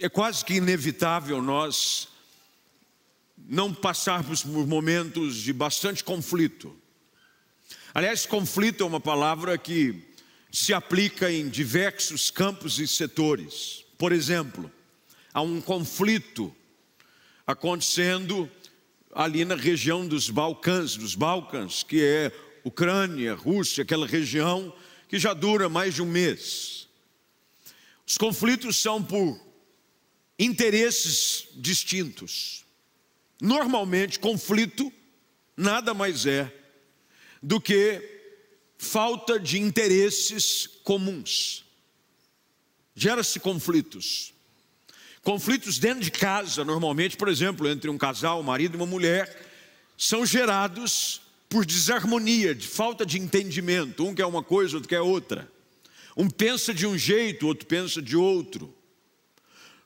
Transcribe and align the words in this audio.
é 0.00 0.08
quase 0.08 0.42
que 0.42 0.54
inevitável 0.54 1.42
nós 1.42 2.08
não 3.36 3.72
passarmos 3.72 4.42
por 4.42 4.66
momentos 4.66 5.36
de 5.36 5.52
bastante 5.52 6.02
conflito. 6.02 6.74
Aliás, 7.92 8.24
conflito 8.24 8.82
é 8.82 8.86
uma 8.86 8.98
palavra 8.98 9.58
que 9.58 10.02
se 10.50 10.72
aplica 10.72 11.30
em 11.30 11.50
diversos 11.50 12.30
campos 12.30 12.78
e 12.78 12.88
setores. 12.88 13.84
Por 13.98 14.10
exemplo, 14.10 14.72
há 15.34 15.42
um 15.42 15.60
conflito 15.60 16.54
acontecendo 17.46 18.50
ali 19.14 19.44
na 19.44 19.54
região 19.54 20.08
dos 20.08 20.30
Balcãs, 20.30 20.96
dos 20.96 21.14
Balcãs, 21.14 21.82
que 21.82 22.02
é 22.02 22.32
Ucrânia, 22.64 23.34
Rússia, 23.34 23.82
aquela 23.82 24.06
região 24.06 24.72
que 25.08 25.18
já 25.18 25.34
dura 25.34 25.68
mais 25.68 25.94
de 25.94 26.02
um 26.02 26.06
mês. 26.06 26.88
Os 28.06 28.16
conflitos 28.16 28.80
são 28.80 29.02
por 29.02 29.49
interesses 30.40 31.48
distintos. 31.54 32.64
Normalmente, 33.38 34.18
conflito 34.18 34.90
nada 35.54 35.92
mais 35.92 36.24
é 36.24 36.50
do 37.42 37.60
que 37.60 38.02
falta 38.78 39.38
de 39.38 39.60
interesses 39.60 40.66
comuns. 40.82 41.66
Gera-se 42.94 43.38
conflitos. 43.38 44.32
Conflitos 45.22 45.78
dentro 45.78 46.00
de 46.00 46.10
casa, 46.10 46.64
normalmente, 46.64 47.18
por 47.18 47.28
exemplo, 47.28 47.68
entre 47.68 47.90
um 47.90 47.98
casal, 47.98 48.40
um 48.40 48.42
marido 48.42 48.74
e 48.74 48.76
uma 48.76 48.86
mulher, 48.86 49.46
são 49.98 50.24
gerados 50.24 51.20
por 51.50 51.66
desarmonia, 51.66 52.54
de 52.54 52.66
falta 52.66 53.04
de 53.04 53.18
entendimento. 53.18 54.06
Um 54.06 54.14
quer 54.14 54.24
uma 54.24 54.42
coisa, 54.42 54.76
outro 54.76 54.88
quer 54.88 55.00
outra. 55.00 55.50
Um 56.16 56.30
pensa 56.30 56.72
de 56.72 56.86
um 56.86 56.96
jeito, 56.96 57.46
outro 57.46 57.66
pensa 57.66 58.00
de 58.00 58.16
outro. 58.16 58.74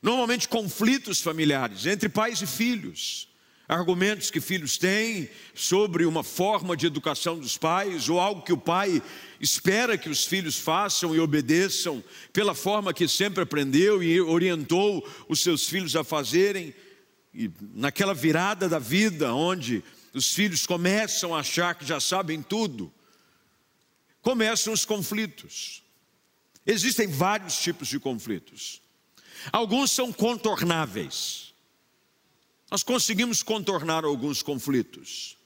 Normalmente, 0.05 0.51
conflitos 0.51 1.23
familiares 1.23 1.87
entre 1.87 2.11
pais 2.11 2.43
e 2.43 2.47
filhos. 2.47 3.27
Argumentos 3.67 4.31
que 4.31 4.39
filhos 4.39 4.77
têm 4.77 5.31
sobre 5.55 6.05
uma 6.05 6.23
forma 6.23 6.77
de 6.77 6.87
educação 6.87 7.39
dos 7.39 7.57
pais, 7.57 8.11
ou 8.11 8.21
algo 8.21 8.43
que 8.43 8.53
o 8.53 8.59
pai 8.59 9.03
espera 9.41 9.97
que 9.97 10.11
os 10.11 10.27
filhos 10.27 10.59
façam 10.59 11.15
e 11.15 11.21
obedeçam, 11.21 12.05
pela 12.35 12.55
forma 12.55 12.93
que 12.93 13.09
sempre 13.09 13.45
aprendeu 13.45 14.03
e 14.03 14.21
orientou 14.21 15.03
os 15.27 15.41
seus 15.41 15.67
filhos 15.67 15.97
a 15.97 16.05
fazerem. 16.05 16.75
E 17.33 17.51
naquela 17.73 18.13
virada 18.13 18.69
da 18.69 18.79
vida, 18.79 19.33
onde 19.33 19.83
os 20.13 20.35
filhos 20.35 20.67
começam 20.67 21.35
a 21.35 21.41
achar 21.41 21.75
que 21.77 21.87
já 21.87 21.99
sabem 21.99 22.43
tudo, 22.43 22.93
começam 24.21 24.71
os 24.71 24.85
conflitos. 24.85 25.83
Existem 26.67 27.07
vários 27.07 27.59
tipos 27.59 27.89
de 27.89 27.99
conflitos. 27.99 28.84
Alguns 29.53 29.91
são 29.91 30.13
contornáveis. 30.13 31.55
Nós 32.71 32.83
conseguimos 32.83 33.43
contornar 33.43 34.05
alguns 34.05 34.43
conflitos. 34.43 35.37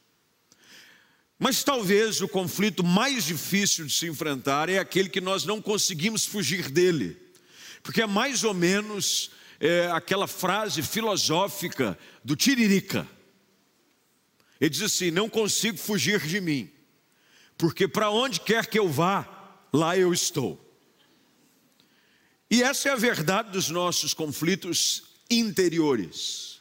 Mas 1.38 1.62
talvez 1.62 2.20
o 2.20 2.28
conflito 2.28 2.82
mais 2.82 3.24
difícil 3.24 3.86
de 3.86 3.92
se 3.92 4.06
enfrentar 4.06 4.68
é 4.68 4.78
aquele 4.78 5.08
que 5.08 5.20
nós 5.20 5.44
não 5.44 5.62
conseguimos 5.62 6.24
fugir 6.24 6.68
dele, 6.68 7.16
porque 7.82 8.02
é 8.02 8.06
mais 8.06 8.42
ou 8.42 8.52
menos 8.52 9.30
é, 9.60 9.88
aquela 9.92 10.26
frase 10.26 10.82
filosófica 10.82 11.96
do 12.24 12.34
Tiririca. 12.34 13.06
Ele 14.60 14.70
diz 14.70 14.82
assim: 14.82 15.12
Não 15.12 15.28
consigo 15.28 15.78
fugir 15.78 16.20
de 16.26 16.40
mim, 16.40 16.68
porque 17.56 17.86
para 17.86 18.10
onde 18.10 18.40
quer 18.40 18.66
que 18.66 18.78
eu 18.78 18.88
vá, 18.88 19.28
lá 19.72 19.96
eu 19.96 20.12
estou. 20.12 20.67
E 22.50 22.62
essa 22.62 22.88
é 22.88 22.92
a 22.92 22.96
verdade 22.96 23.50
dos 23.50 23.68
nossos 23.68 24.14
conflitos 24.14 25.02
interiores. 25.30 26.60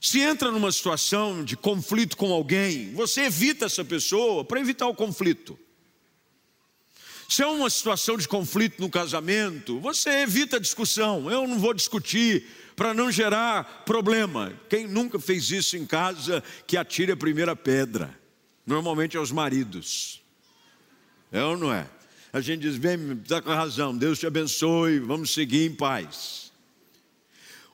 Se 0.00 0.20
entra 0.20 0.50
numa 0.50 0.72
situação 0.72 1.44
de 1.44 1.56
conflito 1.56 2.16
com 2.16 2.32
alguém, 2.32 2.92
você 2.92 3.22
evita 3.22 3.66
essa 3.66 3.84
pessoa 3.84 4.44
para 4.44 4.60
evitar 4.60 4.88
o 4.88 4.94
conflito. 4.94 5.58
Se 7.28 7.42
é 7.42 7.46
uma 7.46 7.70
situação 7.70 8.18
de 8.18 8.28
conflito 8.28 8.82
no 8.82 8.90
casamento, 8.90 9.80
você 9.80 10.10
evita 10.22 10.56
a 10.56 10.60
discussão. 10.60 11.30
Eu 11.30 11.46
não 11.46 11.58
vou 11.58 11.72
discutir 11.72 12.44
para 12.76 12.92
não 12.92 13.10
gerar 13.10 13.84
problema. 13.86 14.52
Quem 14.68 14.86
nunca 14.86 15.18
fez 15.18 15.50
isso 15.50 15.76
em 15.76 15.86
casa, 15.86 16.42
que 16.66 16.76
atire 16.76 17.12
a 17.12 17.16
primeira 17.16 17.56
pedra. 17.56 18.14
Normalmente 18.66 19.16
é 19.16 19.20
os 19.20 19.32
maridos. 19.32 20.20
É 21.30 21.42
ou 21.42 21.56
não 21.56 21.72
é? 21.72 21.88
A 22.32 22.40
gente 22.40 22.62
diz: 22.62 22.76
vem, 22.76 23.12
está 23.22 23.42
com 23.42 23.50
razão, 23.50 23.96
Deus 23.96 24.18
te 24.18 24.26
abençoe, 24.26 24.98
vamos 25.00 25.34
seguir 25.34 25.66
em 25.66 25.74
paz. 25.74 26.50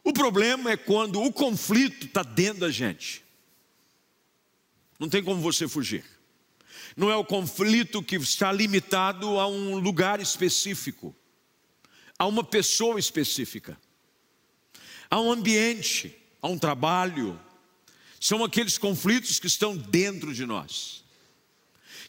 O 0.03 0.13
problema 0.13 0.73
é 0.73 0.77
quando 0.77 1.23
o 1.23 1.33
conflito 1.33 2.07
está 2.07 2.23
dentro 2.23 2.61
da 2.61 2.71
gente, 2.71 3.23
não 4.99 5.09
tem 5.09 5.23
como 5.23 5.41
você 5.41 5.69
fugir. 5.69 6.05
Não 6.97 7.11
é 7.11 7.17
o 7.17 7.25
conflito 7.25 8.03
que 8.03 8.17
está 8.17 8.51
limitado 8.51 9.39
a 9.39 9.47
um 9.47 9.79
lugar 9.79 10.21
específico, 10.21 11.15
a 12.19 12.27
uma 12.27 12.43
pessoa 12.43 12.99
específica, 12.99 13.79
a 15.09 15.21
um 15.21 15.31
ambiente, 15.31 16.17
a 16.43 16.49
um 16.49 16.59
trabalho. 16.59 17.39
São 18.19 18.43
aqueles 18.43 18.77
conflitos 18.77 19.39
que 19.39 19.47
estão 19.47 19.77
dentro 19.77 20.35
de 20.35 20.45
nós 20.45 21.05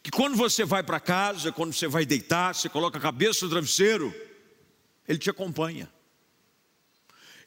que 0.02 0.12
quando 0.12 0.36
você 0.36 0.64
vai 0.64 0.82
para 0.82 1.00
casa, 1.00 1.52
quando 1.52 1.74
você 1.74 1.88
vai 1.88 2.06
deitar, 2.06 2.56
você 2.56 2.70
coloca 2.70 2.98
a 2.98 3.02
cabeça 3.02 3.46
no 3.46 3.52
travesseiro, 3.52 4.14
ele 5.08 5.20
te 5.20 5.30
acompanha. 5.30 5.90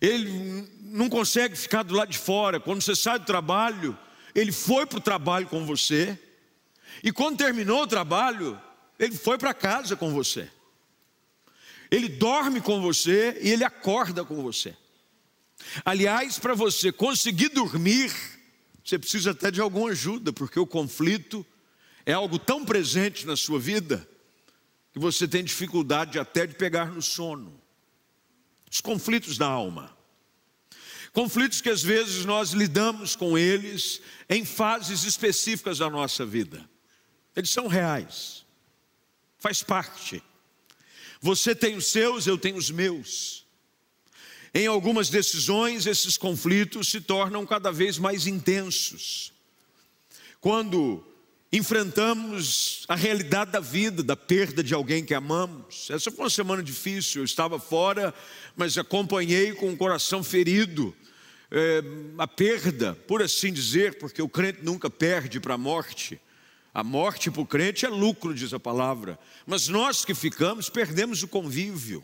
Ele 0.00 0.68
não 0.80 1.08
consegue 1.08 1.56
ficar 1.56 1.82
do 1.82 1.94
lado 1.94 2.10
de 2.10 2.18
fora. 2.18 2.58
Quando 2.58 2.82
você 2.82 2.94
sai 2.94 3.18
do 3.18 3.24
trabalho, 3.24 3.96
ele 4.34 4.52
foi 4.52 4.84
para 4.84 4.98
o 4.98 5.02
trabalho 5.02 5.46
com 5.46 5.64
você. 5.64 6.18
E 7.02 7.12
quando 7.12 7.38
terminou 7.38 7.82
o 7.82 7.86
trabalho, 7.86 8.60
ele 8.98 9.16
foi 9.16 9.38
para 9.38 9.54
casa 9.54 9.96
com 9.96 10.12
você. 10.12 10.50
Ele 11.90 12.08
dorme 12.08 12.60
com 12.60 12.80
você 12.80 13.38
e 13.42 13.50
ele 13.50 13.64
acorda 13.64 14.24
com 14.24 14.42
você. 14.42 14.76
Aliás, 15.84 16.38
para 16.38 16.54
você 16.54 16.90
conseguir 16.90 17.50
dormir, 17.50 18.12
você 18.84 18.98
precisa 18.98 19.30
até 19.30 19.50
de 19.50 19.60
alguma 19.60 19.90
ajuda, 19.90 20.32
porque 20.32 20.58
o 20.58 20.66
conflito 20.66 21.46
é 22.04 22.12
algo 22.12 22.38
tão 22.38 22.64
presente 22.64 23.26
na 23.26 23.36
sua 23.36 23.58
vida 23.58 24.08
que 24.92 24.98
você 24.98 25.26
tem 25.26 25.42
dificuldade 25.42 26.18
até 26.18 26.46
de 26.46 26.54
pegar 26.54 26.86
no 26.86 27.00
sono. 27.00 27.60
Os 28.70 28.80
conflitos 28.80 29.38
da 29.38 29.46
alma. 29.46 29.96
Conflitos 31.12 31.60
que 31.60 31.68
às 31.68 31.82
vezes 31.82 32.24
nós 32.24 32.50
lidamos 32.50 33.14
com 33.14 33.36
eles 33.36 34.00
em 34.28 34.44
fases 34.44 35.04
específicas 35.04 35.78
da 35.78 35.90
nossa 35.90 36.24
vida. 36.24 36.68
Eles 37.36 37.50
são 37.50 37.66
reais. 37.66 38.44
Faz 39.38 39.62
parte. 39.62 40.22
Você 41.20 41.54
tem 41.54 41.76
os 41.76 41.90
seus, 41.90 42.26
eu 42.26 42.36
tenho 42.36 42.56
os 42.56 42.70
meus. 42.70 43.46
Em 44.54 44.66
algumas 44.66 45.08
decisões, 45.08 45.86
esses 45.86 46.16
conflitos 46.16 46.90
se 46.90 47.00
tornam 47.00 47.46
cada 47.46 47.70
vez 47.70 47.96
mais 47.98 48.26
intensos. 48.26 49.32
Quando 50.40 51.06
enfrentamos 51.52 52.84
a 52.88 52.96
realidade 52.96 53.50
da 53.52 53.60
vida, 53.60 54.02
da 54.02 54.16
perda 54.16 54.64
de 54.64 54.72
alguém 54.72 55.04
que 55.04 55.12
amamos. 55.12 55.90
Essa 55.90 56.10
foi 56.10 56.24
uma 56.24 56.30
semana 56.30 56.62
difícil, 56.62 57.20
eu 57.20 57.24
estava 57.26 57.58
fora, 57.58 58.14
mas 58.56 58.78
acompanhei 58.78 59.52
com 59.52 59.70
o 59.70 59.76
coração 59.76 60.24
ferido 60.24 60.94
é, 61.50 61.82
a 62.16 62.26
perda, 62.26 62.94
por 63.06 63.22
assim 63.22 63.52
dizer, 63.52 63.98
porque 63.98 64.22
o 64.22 64.28
crente 64.28 64.60
nunca 64.62 64.88
perde 64.88 65.38
para 65.38 65.54
a 65.54 65.58
morte. 65.58 66.18
A 66.72 66.82
morte 66.82 67.30
para 67.30 67.42
o 67.42 67.46
crente 67.46 67.84
é 67.84 67.88
lucro, 67.90 68.34
diz 68.34 68.54
a 68.54 68.58
palavra, 68.58 69.18
mas 69.46 69.68
nós 69.68 70.06
que 70.06 70.14
ficamos 70.14 70.70
perdemos 70.70 71.22
o 71.22 71.28
convívio. 71.28 72.02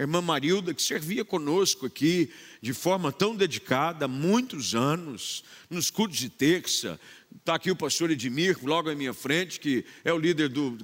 A 0.00 0.02
irmã 0.02 0.22
Marilda, 0.22 0.72
que 0.72 0.82
servia 0.82 1.26
conosco 1.26 1.84
aqui 1.84 2.30
de 2.62 2.72
forma 2.72 3.12
tão 3.12 3.36
dedicada 3.36 4.06
há 4.06 4.08
muitos 4.08 4.74
anos, 4.74 5.44
nos 5.68 5.90
cultos 5.90 6.16
de 6.16 6.30
terça, 6.30 6.98
Está 7.38 7.54
aqui 7.54 7.70
o 7.70 7.76
pastor 7.76 8.10
Edmir, 8.10 8.58
logo 8.62 8.88
à 8.88 8.94
minha 8.94 9.12
frente, 9.12 9.60
que 9.60 9.84
é 10.02 10.10
o 10.10 10.18
líder 10.18 10.48
do, 10.48 10.78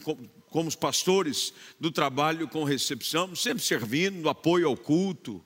como 0.51 0.69
os 0.69 0.77
pastores 0.77 1.51
do 1.81 1.91
trabalho 1.91 2.47
com 2.47 2.63
recepção, 2.63 3.35
sempre 3.35 3.65
servindo, 3.65 4.29
apoio 4.29 4.69
ao 4.69 4.77
culto. 4.77 5.43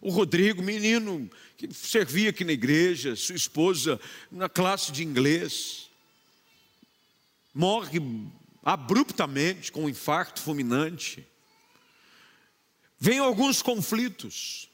O 0.00 0.10
Rodrigo, 0.10 0.62
menino 0.62 1.28
que 1.56 1.74
servia 1.74 2.30
aqui 2.30 2.44
na 2.44 2.52
igreja, 2.52 3.16
sua 3.16 3.34
esposa 3.34 4.00
na 4.30 4.48
classe 4.48 4.92
de 4.92 5.02
inglês, 5.02 5.90
morre 7.52 8.00
abruptamente 8.64 9.72
com 9.72 9.86
um 9.86 9.88
infarto 9.88 10.40
fulminante. 10.40 11.26
Vem 12.98 13.18
alguns 13.18 13.62
conflitos. 13.62 14.68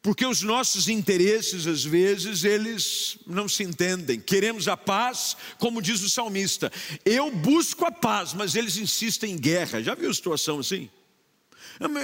Porque 0.00 0.24
os 0.24 0.42
nossos 0.42 0.88
interesses, 0.88 1.66
às 1.66 1.84
vezes, 1.84 2.44
eles 2.44 3.18
não 3.26 3.48
se 3.48 3.64
entendem. 3.64 4.20
Queremos 4.20 4.68
a 4.68 4.76
paz, 4.76 5.36
como 5.58 5.82
diz 5.82 6.02
o 6.02 6.08
salmista. 6.08 6.72
Eu 7.04 7.30
busco 7.30 7.84
a 7.84 7.90
paz, 7.90 8.32
mas 8.32 8.54
eles 8.54 8.76
insistem 8.76 9.32
em 9.32 9.38
guerra. 9.38 9.82
Já 9.82 9.94
viu 9.94 10.12
situação 10.14 10.60
assim? 10.60 10.88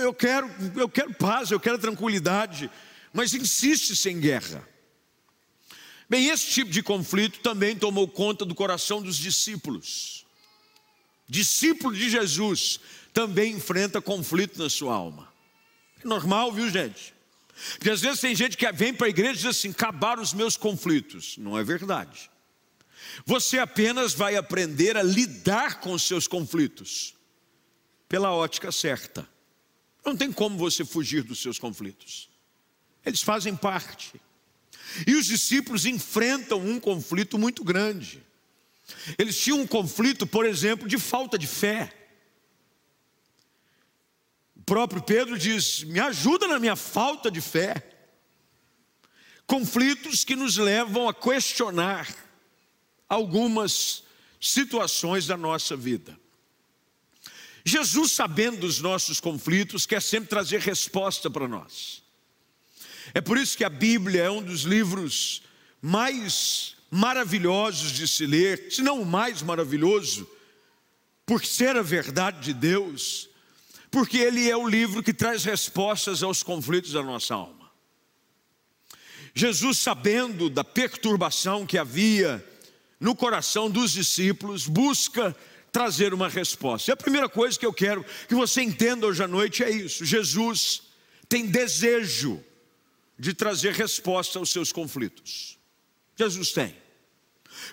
Eu 0.03 0.13
quero, 0.13 0.51
eu 0.77 0.89
quero 0.89 1.15
paz, 1.15 1.51
eu 1.51 1.61
quero 1.61 1.79
tranquilidade, 1.79 2.71
mas 3.13 3.33
insiste-se 3.33 4.11
em 4.11 4.21
guerra. 4.21 4.69
Bem, 6.09 6.29
esse 6.29 6.51
tipo 6.51 6.71
de 6.71 6.83
conflito 6.83 7.41
também 7.41 7.77
tomou 7.77 8.07
conta 8.07 8.45
do 8.45 8.55
coração 8.55 9.01
dos 9.01 9.17
discípulos. 9.17 10.27
Discípulo 11.29 11.97
de 11.97 12.11
Jesus 12.11 12.81
também 13.15 13.53
enfrenta 13.53 14.03
conflito 14.03 14.59
na 14.59 14.69
sua 14.69 14.93
alma. 14.93 15.33
É 16.05 16.07
normal, 16.07 16.53
viu, 16.53 16.69
gente? 16.69 17.15
Porque 17.77 17.91
às 17.91 18.01
vezes 18.01 18.21
tem 18.21 18.35
gente 18.35 18.57
que 18.57 18.71
vem 18.73 18.93
para 18.93 19.07
a 19.07 19.11
igreja 19.11 19.33
e 19.33 19.37
diz 19.37 19.47
assim: 19.47 19.71
acabar 19.71 20.19
os 20.19 20.35
meus 20.35 20.57
conflitos. 20.57 21.39
Não 21.39 21.57
é 21.57 21.63
verdade. 21.63 22.29
Você 23.25 23.59
apenas 23.59 24.13
vai 24.13 24.35
aprender 24.35 24.97
a 24.97 25.03
lidar 25.03 25.81
com 25.81 25.93
os 25.93 26.03
seus 26.03 26.27
conflitos 26.27 27.15
pela 28.09 28.33
ótica 28.33 28.73
certa. 28.73 29.27
Não 30.05 30.17
tem 30.17 30.33
como 30.33 30.59
você 30.59 30.85
fugir 30.85 31.23
dos 31.23 31.41
seus 31.41 31.59
conflitos. 31.59 32.29
Eles 33.07 33.23
fazem 33.23 33.55
parte. 33.55 34.21
E 35.07 35.15
os 35.15 35.27
discípulos 35.27 35.87
enfrentam 35.87 36.59
um 36.59 36.81
conflito 36.81 37.39
muito 37.39 37.63
grande. 37.63 38.23
Eles 39.17 39.39
tinham 39.39 39.61
um 39.61 39.67
conflito, 39.67 40.27
por 40.27 40.45
exemplo, 40.45 40.89
de 40.89 40.99
falta 40.99 41.39
de 41.39 41.47
fé. 41.47 42.04
Próprio 44.65 45.03
Pedro 45.03 45.39
diz: 45.39 45.85
Me 45.85 46.01
ajuda 46.01 46.49
na 46.49 46.59
minha 46.59 46.77
falta 46.77 47.31
de 47.31 47.41
fé. 47.41 47.83
Conflitos 49.47 50.25
que 50.25 50.35
nos 50.35 50.57
levam 50.57 51.09
a 51.09 51.15
questionar 51.15 52.09
algumas 53.09 54.05
situações 54.41 55.27
da 55.27 55.37
nossa 55.37 55.77
vida. 55.77 56.19
Jesus, 57.65 58.13
sabendo 58.13 58.59
dos 58.59 58.81
nossos 58.81 59.21
conflitos, 59.21 59.87
quer 59.87 60.03
sempre 60.03 60.29
trazer 60.29 60.61
resposta 60.61 61.31
para 61.31 61.49
nós. 61.49 62.03
É 63.13 63.21
por 63.21 63.39
isso 63.39 63.57
que 63.57 63.65
a 63.65 63.71
Bíblia 63.71 64.25
é 64.25 64.31
um 64.31 64.43
dos 64.43 64.63
livros 64.63 65.43
mais 65.81 66.75
maravilhosos 66.91 67.91
de 67.91 68.07
se 68.07 68.27
ler, 68.27 68.71
se 68.71 68.83
não 68.83 69.01
o 69.01 69.07
mais 69.07 69.43
maravilhoso, 69.43 70.29
por 71.27 71.45
ser 71.45 71.77
a 71.77 71.83
verdade 71.83 72.41
de 72.41 72.55
Deus, 72.55 73.29
porque 73.95 74.19
ele 74.19 74.51
é 74.51 74.57
o 74.57 74.67
livro 74.67 75.05
que 75.05 75.15
traz 75.15 75.45
respostas 75.45 76.21
aos 76.25 76.43
conflitos 76.43 76.91
da 76.91 77.01
nossa 77.01 77.33
alma. 77.33 77.71
Jesus, 79.33 79.79
sabendo 79.79 80.51
da 80.51 80.65
perturbação 80.65 81.65
que 81.65 81.79
havia 81.79 82.45
no 82.99 83.15
coração 83.15 83.71
dos 83.71 83.93
discípulos, 83.93 84.67
busca 84.67 85.33
trazer 85.71 86.13
uma 86.13 86.29
resposta. 86.29 86.91
E 86.91 86.93
a 86.93 86.97
primeira 86.97 87.29
coisa 87.29 87.57
que 87.57 87.65
eu 87.65 87.73
quero 87.73 88.05
que 88.27 88.35
você 88.35 88.63
entenda 88.63 89.07
hoje 89.07 89.23
à 89.23 89.29
noite 89.29 89.63
é 89.63 89.71
isso: 89.71 90.05
Jesus 90.05 90.83
tem 91.29 91.47
desejo 91.47 92.45
de 93.17 93.33
trazer 93.33 93.75
resposta 93.75 94.41
aos 94.41 94.51
seus 94.51 94.73
conflitos. 94.73 95.57
Jesus 96.17 96.51
tem. 96.51 96.75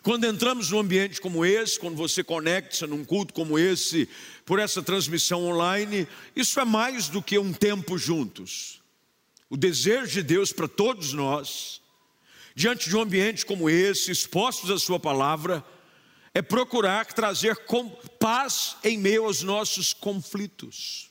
Quando 0.03 0.25
entramos 0.25 0.69
num 0.69 0.79
ambiente 0.79 1.21
como 1.21 1.45
esse, 1.45 1.79
quando 1.79 1.95
você 1.95 2.23
conecta 2.23 2.87
num 2.87 3.03
culto 3.03 3.33
como 3.33 3.57
esse, 3.57 4.07
por 4.45 4.59
essa 4.59 4.81
transmissão 4.81 5.45
online, 5.45 6.07
isso 6.35 6.59
é 6.59 6.65
mais 6.65 7.07
do 7.07 7.21
que 7.21 7.37
um 7.37 7.53
tempo 7.53 7.97
juntos. 7.97 8.81
O 9.49 9.57
desejo 9.57 10.11
de 10.11 10.23
Deus 10.23 10.53
para 10.53 10.67
todos 10.67 11.13
nós, 11.13 11.81
diante 12.55 12.89
de 12.89 12.95
um 12.95 13.01
ambiente 13.01 13.45
como 13.45 13.69
esse, 13.69 14.11
expostos 14.11 14.71
à 14.71 14.79
Sua 14.79 14.99
palavra, 14.99 15.63
é 16.33 16.41
procurar 16.41 17.05
trazer 17.07 17.57
paz 18.19 18.77
em 18.83 18.97
meio 18.97 19.25
aos 19.25 19.41
nossos 19.41 19.93
conflitos. 19.93 21.09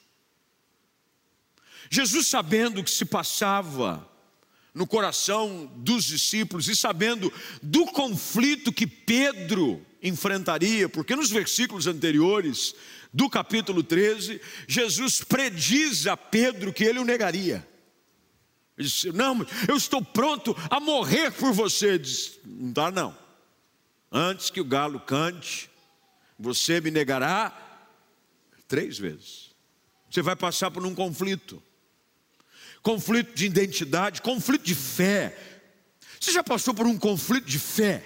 Jesus, 1.90 2.28
sabendo 2.28 2.80
o 2.80 2.84
que 2.84 2.90
se 2.90 3.04
passava 3.04 4.08
no 4.74 4.86
coração 4.86 5.70
dos 5.76 6.04
discípulos 6.04 6.68
e 6.68 6.76
sabendo 6.76 7.32
do 7.62 7.86
conflito 7.86 8.72
que 8.72 8.86
Pedro 8.86 9.84
enfrentaria, 10.02 10.88
porque 10.88 11.14
nos 11.14 11.30
versículos 11.30 11.86
anteriores 11.86 12.74
do 13.12 13.28
capítulo 13.28 13.82
13, 13.82 14.40
Jesus 14.66 15.22
prediz 15.22 16.06
a 16.06 16.16
Pedro 16.16 16.72
que 16.72 16.84
ele 16.84 16.98
o 16.98 17.04
negaria. 17.04 17.66
Ele 18.78 18.88
disse: 18.88 19.12
Não, 19.12 19.46
eu 19.68 19.76
estou 19.76 20.02
pronto 20.02 20.56
a 20.70 20.80
morrer 20.80 21.30
por 21.32 21.52
você. 21.52 21.88
Ele 21.88 21.98
disse: 21.98 22.40
Não 22.44 22.72
dá, 22.72 22.90
não. 22.90 23.16
Antes 24.10 24.50
que 24.50 24.60
o 24.60 24.64
galo 24.64 25.00
cante, 25.00 25.68
você 26.38 26.80
me 26.80 26.90
negará 26.90 27.86
três 28.66 28.98
vezes. 28.98 29.50
Você 30.10 30.22
vai 30.22 30.34
passar 30.34 30.70
por 30.70 30.84
um 30.84 30.94
conflito 30.94 31.62
conflito 32.82 33.34
de 33.34 33.46
identidade, 33.46 34.22
conflito 34.22 34.64
de 34.64 34.74
fé. 34.74 35.36
Você 36.18 36.32
já 36.32 36.42
passou 36.42 36.74
por 36.74 36.86
um 36.86 36.98
conflito 36.98 37.46
de 37.46 37.58
fé? 37.58 38.02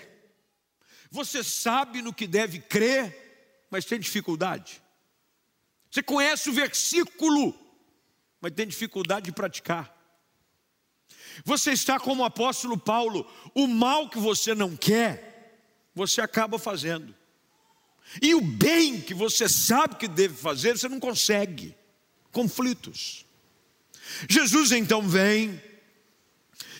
Você 1.10 1.42
sabe 1.42 2.02
no 2.02 2.12
que 2.12 2.26
deve 2.26 2.58
crer, 2.58 3.66
mas 3.70 3.84
tem 3.84 3.98
dificuldade. 3.98 4.82
Você 5.90 6.02
conhece 6.02 6.50
o 6.50 6.52
versículo, 6.52 7.54
mas 8.40 8.52
tem 8.52 8.66
dificuldade 8.66 9.26
de 9.26 9.32
praticar. 9.32 9.94
Você 11.44 11.72
está 11.72 11.98
como 11.98 12.22
o 12.22 12.26
apóstolo 12.26 12.76
Paulo, 12.78 13.28
o 13.54 13.66
mal 13.66 14.08
que 14.08 14.18
você 14.18 14.54
não 14.54 14.76
quer, 14.76 15.88
você 15.94 16.20
acaba 16.20 16.58
fazendo. 16.58 17.14
E 18.20 18.34
o 18.34 18.40
bem 18.40 19.00
que 19.00 19.14
você 19.14 19.48
sabe 19.48 19.96
que 19.96 20.06
deve 20.06 20.34
fazer, 20.34 20.76
você 20.76 20.88
não 20.88 21.00
consegue. 21.00 21.74
Conflitos. 22.30 23.23
Jesus 24.28 24.72
então 24.72 25.06
vem, 25.08 25.60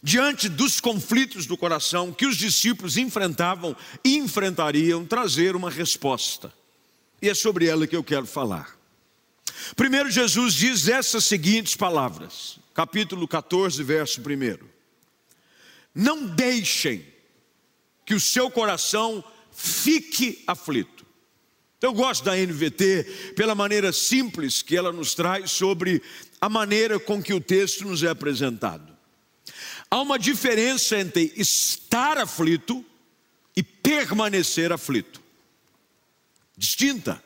diante 0.02 0.48
dos 0.48 0.80
conflitos 0.80 1.46
do 1.46 1.56
coração 1.56 2.12
que 2.12 2.26
os 2.26 2.36
discípulos 2.36 2.96
enfrentavam 2.96 3.76
e 4.04 4.16
enfrentariam, 4.16 5.04
trazer 5.04 5.56
uma 5.56 5.70
resposta. 5.70 6.52
E 7.22 7.28
é 7.28 7.34
sobre 7.34 7.66
ela 7.66 7.86
que 7.86 7.96
eu 7.96 8.04
quero 8.04 8.26
falar. 8.26 8.78
Primeiro, 9.76 10.10
Jesus 10.10 10.54
diz 10.54 10.88
essas 10.88 11.24
seguintes 11.24 11.74
palavras, 11.74 12.58
capítulo 12.74 13.26
14, 13.26 13.82
verso 13.82 14.20
1: 14.20 14.58
Não 15.94 16.26
deixem 16.26 17.06
que 18.04 18.14
o 18.14 18.20
seu 18.20 18.50
coração 18.50 19.24
fique 19.50 20.42
aflito. 20.46 21.04
Eu 21.80 21.92
gosto 21.92 22.24
da 22.24 22.34
NVT 22.34 23.34
pela 23.36 23.54
maneira 23.54 23.92
simples 23.92 24.62
que 24.62 24.76
ela 24.76 24.92
nos 24.92 25.14
traz 25.14 25.50
sobre 25.50 26.02
a 26.44 26.48
maneira 26.50 27.00
com 27.00 27.22
que 27.22 27.32
o 27.32 27.40
texto 27.40 27.86
nos 27.86 28.02
é 28.02 28.10
apresentado. 28.10 28.94
Há 29.90 29.98
uma 30.02 30.18
diferença 30.18 30.98
entre 30.98 31.32
estar 31.36 32.18
aflito 32.18 32.84
e 33.56 33.62
permanecer 33.62 34.70
aflito. 34.70 35.22
Distinta. 36.54 37.24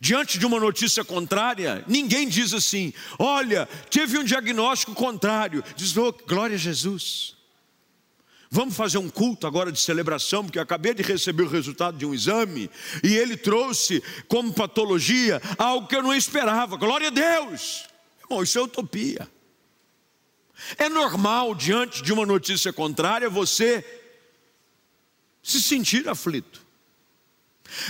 Diante 0.00 0.38
de 0.38 0.46
uma 0.46 0.60
notícia 0.60 1.04
contrária, 1.04 1.84
ninguém 1.88 2.28
diz 2.28 2.54
assim: 2.54 2.94
olha, 3.18 3.66
teve 3.90 4.16
um 4.16 4.22
diagnóstico 4.22 4.94
contrário. 4.94 5.64
Diz, 5.74 5.96
oh, 5.96 6.12
glória 6.12 6.54
a 6.54 6.60
Jesus. 6.60 7.35
Vamos 8.50 8.76
fazer 8.76 8.98
um 8.98 9.08
culto 9.08 9.46
agora 9.46 9.72
de 9.72 9.80
celebração, 9.80 10.44
porque 10.44 10.58
acabei 10.58 10.94
de 10.94 11.02
receber 11.02 11.42
o 11.42 11.48
resultado 11.48 11.98
de 11.98 12.06
um 12.06 12.14
exame 12.14 12.70
e 13.02 13.16
ele 13.16 13.36
trouxe 13.36 14.02
como 14.28 14.52
patologia 14.52 15.40
algo 15.58 15.88
que 15.88 15.96
eu 15.96 16.02
não 16.02 16.14
esperava. 16.14 16.76
Glória 16.76 17.08
a 17.08 17.10
Deus! 17.10 17.84
Bom, 18.28 18.42
isso 18.42 18.58
é 18.58 18.62
utopia. 18.62 19.28
É 20.78 20.88
normal, 20.88 21.54
diante 21.54 22.02
de 22.02 22.12
uma 22.12 22.24
notícia 22.24 22.72
contrária, 22.72 23.28
você 23.28 23.84
se 25.42 25.60
sentir 25.60 26.08
aflito. 26.08 26.64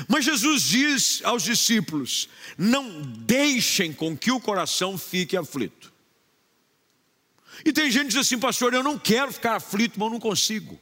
Mas 0.08 0.25
Jesus 0.25 0.62
diz 0.62 1.20
aos 1.25 1.42
discípulos: 1.42 2.28
não 2.56 3.02
deixem 3.02 3.92
com 3.92 4.16
que 4.16 4.32
o 4.32 4.40
coração 4.40 4.98
fique 4.98 5.36
aflito. 5.36 5.92
E 7.64 7.72
tem 7.72 7.90
gente 7.90 8.04
que 8.04 8.12
diz 8.14 8.26
assim, 8.26 8.38
pastor, 8.38 8.75
eu 8.75 8.82
não 8.82 8.98
quero 8.98 9.32
ficar 9.32 9.56
aflito, 9.56 9.98
mas 9.98 10.06
eu 10.06 10.12
não 10.12 10.20
consigo. 10.20 10.80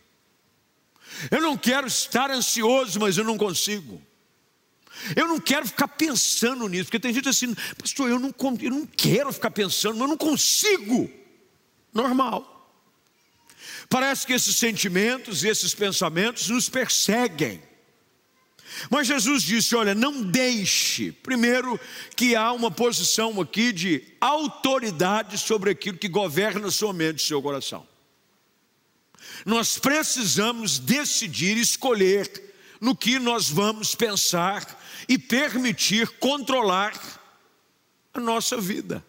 Eu 1.30 1.40
não 1.40 1.56
quero 1.56 1.86
estar 1.86 2.30
ansioso, 2.30 2.98
mas 2.98 3.16
eu 3.16 3.24
não 3.24 3.38
consigo. 3.38 4.02
Eu 5.16 5.28
não 5.28 5.40
quero 5.40 5.66
ficar 5.66 5.88
pensando 5.88 6.68
nisso, 6.68 6.84
porque 6.84 7.00
tem 7.00 7.12
gente 7.12 7.28
assim, 7.28 7.54
pastor, 7.78 8.10
eu 8.10 8.18
não, 8.18 8.34
eu 8.60 8.70
não 8.70 8.86
quero 8.86 9.32
ficar 9.32 9.50
pensando, 9.50 9.94
mas 9.94 10.02
eu 10.02 10.08
não 10.08 10.16
consigo. 10.16 11.10
Normal. 11.92 12.50
Parece 13.88 14.26
que 14.26 14.32
esses 14.32 14.56
sentimentos 14.56 15.44
e 15.44 15.48
esses 15.48 15.74
pensamentos 15.74 16.48
nos 16.48 16.68
perseguem. 16.68 17.62
Mas 18.90 19.06
Jesus 19.06 19.42
disse: 19.42 19.74
olha, 19.74 19.94
não 19.94 20.22
deixe. 20.22 21.12
Primeiro, 21.12 21.78
que 22.16 22.34
há 22.34 22.52
uma 22.52 22.70
posição 22.70 23.40
aqui 23.40 23.72
de 23.72 24.02
autoridade 24.20 25.38
sobre 25.38 25.70
aquilo 25.70 25.98
que 25.98 26.08
governa 26.08 26.70
sua 26.70 26.92
mente 26.92 27.20
e 27.20 27.26
seu 27.26 27.40
coração. 27.42 27.86
Nós 29.44 29.78
precisamos 29.78 30.78
decidir, 30.78 31.56
escolher 31.56 32.54
no 32.80 32.94
que 32.94 33.18
nós 33.18 33.48
vamos 33.48 33.94
pensar 33.94 34.80
e 35.08 35.18
permitir 35.18 36.08
controlar 36.18 36.92
a 38.12 38.20
nossa 38.20 38.60
vida. 38.60 39.04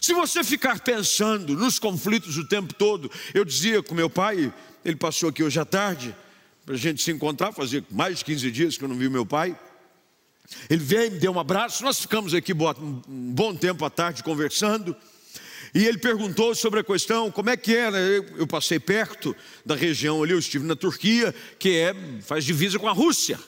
Se 0.00 0.12
você 0.12 0.42
ficar 0.44 0.80
pensando 0.80 1.54
nos 1.54 1.78
conflitos 1.78 2.36
o 2.36 2.48
tempo 2.48 2.74
todo, 2.74 3.10
eu 3.34 3.44
dizia 3.44 3.82
com 3.82 3.94
meu 3.94 4.10
pai, 4.10 4.52
ele 4.84 4.96
passou 4.96 5.28
aqui 5.28 5.42
hoje 5.42 5.58
à 5.58 5.64
tarde, 5.64 6.14
para 6.68 6.74
a 6.74 6.78
gente 6.78 7.02
se 7.02 7.10
encontrar, 7.10 7.50
fazia 7.50 7.82
mais 7.90 8.18
de 8.18 8.26
15 8.26 8.50
dias 8.50 8.76
que 8.76 8.84
eu 8.84 8.88
não 8.88 8.94
vi 8.94 9.08
meu 9.08 9.24
pai. 9.24 9.58
Ele 10.68 10.84
veio, 10.84 11.12
me 11.12 11.18
deu 11.18 11.32
um 11.32 11.40
abraço, 11.40 11.82
nós 11.82 11.98
ficamos 11.98 12.34
aqui 12.34 12.52
um 12.52 13.32
bom 13.32 13.56
tempo 13.56 13.86
à 13.86 13.88
tarde 13.88 14.22
conversando. 14.22 14.94
E 15.74 15.86
ele 15.86 15.96
perguntou 15.96 16.54
sobre 16.54 16.80
a 16.80 16.84
questão, 16.84 17.30
como 17.30 17.48
é 17.48 17.56
que 17.56 17.74
era? 17.74 17.96
Eu 17.96 18.46
passei 18.46 18.78
perto 18.78 19.34
da 19.64 19.74
região 19.74 20.22
ali, 20.22 20.32
eu 20.32 20.38
estive 20.38 20.66
na 20.66 20.76
Turquia, 20.76 21.34
que 21.58 21.74
é, 21.74 21.94
faz 22.20 22.44
divisa 22.44 22.78
com 22.78 22.86
a 22.86 22.92
Rússia. 22.92 23.40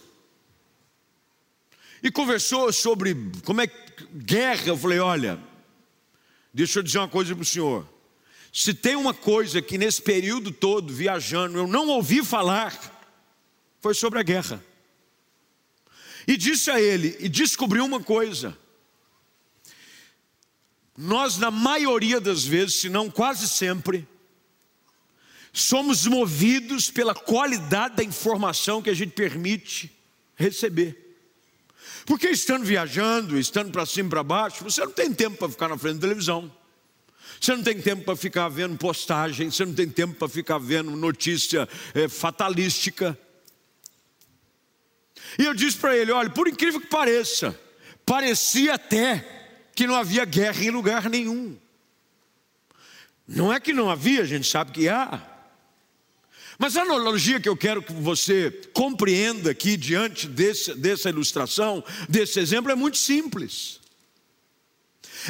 E 2.03 2.11
conversou 2.11 2.73
sobre 2.73 3.15
como 3.45 3.61
é 3.61 3.71
guerra. 4.15 4.69
Eu 4.69 4.79
falei: 4.79 4.99
olha, 4.99 5.39
deixa 6.55 6.79
eu 6.79 6.83
dizer 6.83 6.97
uma 6.97 7.09
coisa 7.09 7.35
para 7.35 7.43
o 7.43 7.45
senhor. 7.45 7.87
Se 8.51 8.73
tem 8.73 8.97
uma 8.97 9.13
coisa 9.13 9.61
que 9.61 9.77
nesse 9.77 10.01
período 10.01 10.51
todo 10.51 10.91
viajando 10.91 11.59
eu 11.59 11.67
não 11.67 11.89
ouvi 11.89 12.25
falar, 12.25 12.99
foi 13.81 13.95
sobre 13.95 14.19
a 14.19 14.23
guerra. 14.23 14.63
E 16.27 16.37
disse 16.37 16.71
a 16.71 16.81
ele, 16.81 17.17
e 17.19 17.29
descobriu 17.29 17.85
uma 17.85 18.01
coisa: 18.01 18.57
nós, 20.97 21.39
na 21.39 21.51
maioria 21.51 22.21
das 22.21 22.45
vezes, 22.45 22.81
se 22.81 22.89
não 22.89 23.11
quase 23.11 23.49
sempre, 23.49 24.07
somos 25.53 26.07
movidos 26.07 26.91
pela 26.91 27.15
qualidade 27.15 27.97
da 27.97 28.05
informação 28.05 28.83
que 28.83 28.91
a 28.91 28.95
gente 28.95 29.13
permite 29.13 29.91
receber. 30.37 31.09
Porque 32.07 32.29
estando 32.29 32.65
viajando, 32.65 33.39
estando 33.39 33.71
para 33.71 33.87
cima 33.87 34.09
e 34.09 34.11
para 34.11 34.23
baixo, 34.23 34.65
você 34.65 34.85
não 34.85 34.93
tem 34.93 35.13
tempo 35.13 35.39
para 35.39 35.49
ficar 35.49 35.69
na 35.69 35.79
frente 35.79 35.97
da 35.97 36.09
televisão. 36.09 36.53
Você 37.41 37.57
não 37.57 37.63
tem 37.63 37.81
tempo 37.81 38.05
para 38.05 38.17
ficar 38.17 38.49
vendo 38.49 38.77
postagem, 38.77 39.51
você 39.51 39.65
não 39.65 39.73
tem 39.73 39.89
tempo 39.89 40.15
para 40.15 40.29
ficar 40.29 40.59
vendo 40.59 40.91
notícia 40.91 41.67
é, 41.95 42.07
fatalística. 42.09 43.19
E 45.39 45.45
eu 45.45 45.55
disse 45.55 45.77
para 45.77 45.97
ele: 45.97 46.13
olha, 46.13 46.31
por 46.31 46.49
incrível 46.49 46.81
que 46.81 46.87
pareça, 46.87 47.59
parecia 48.05 48.75
até 48.75 49.25
que 49.75 49.87
não 49.87 49.95
havia 49.95 50.25
guerra 50.25 50.65
em 50.65 50.71
lugar 50.71 51.09
nenhum. 51.09 51.59
Não 53.27 53.53
é 53.53 53.61
que 53.61 53.73
não 53.73 53.89
havia, 53.89 54.23
a 54.23 54.27
gente 54.27 54.47
sabe 54.49 54.73
que 54.73 54.89
há. 54.89 55.27
Mas 56.59 56.77
a 56.77 56.83
analogia 56.83 57.41
que 57.41 57.49
eu 57.49 57.57
quero 57.57 57.83
que 57.83 57.93
você 57.93 58.51
compreenda 58.75 59.53
aqui 59.53 59.77
diante 59.79 60.27
desse, 60.27 60.75
dessa 60.75 61.09
ilustração, 61.09 61.83
desse 62.09 62.39
exemplo, 62.39 62.71
é 62.71 62.75
muito 62.75 62.99
simples. 62.99 63.81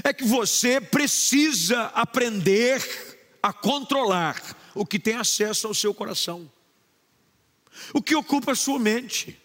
É 0.02 0.12
que 0.12 0.24
você 0.24 0.80
precisa 0.80 1.84
aprender 1.94 2.82
a 3.42 3.52
controlar 3.52 4.42
o 4.74 4.84
que 4.84 4.98
tem 4.98 5.14
acesso 5.14 5.66
ao 5.66 5.74
seu 5.74 5.94
coração, 5.94 6.50
o 7.92 8.02
que 8.02 8.16
ocupa 8.16 8.52
a 8.52 8.56
sua 8.56 8.78
mente. 8.78 9.38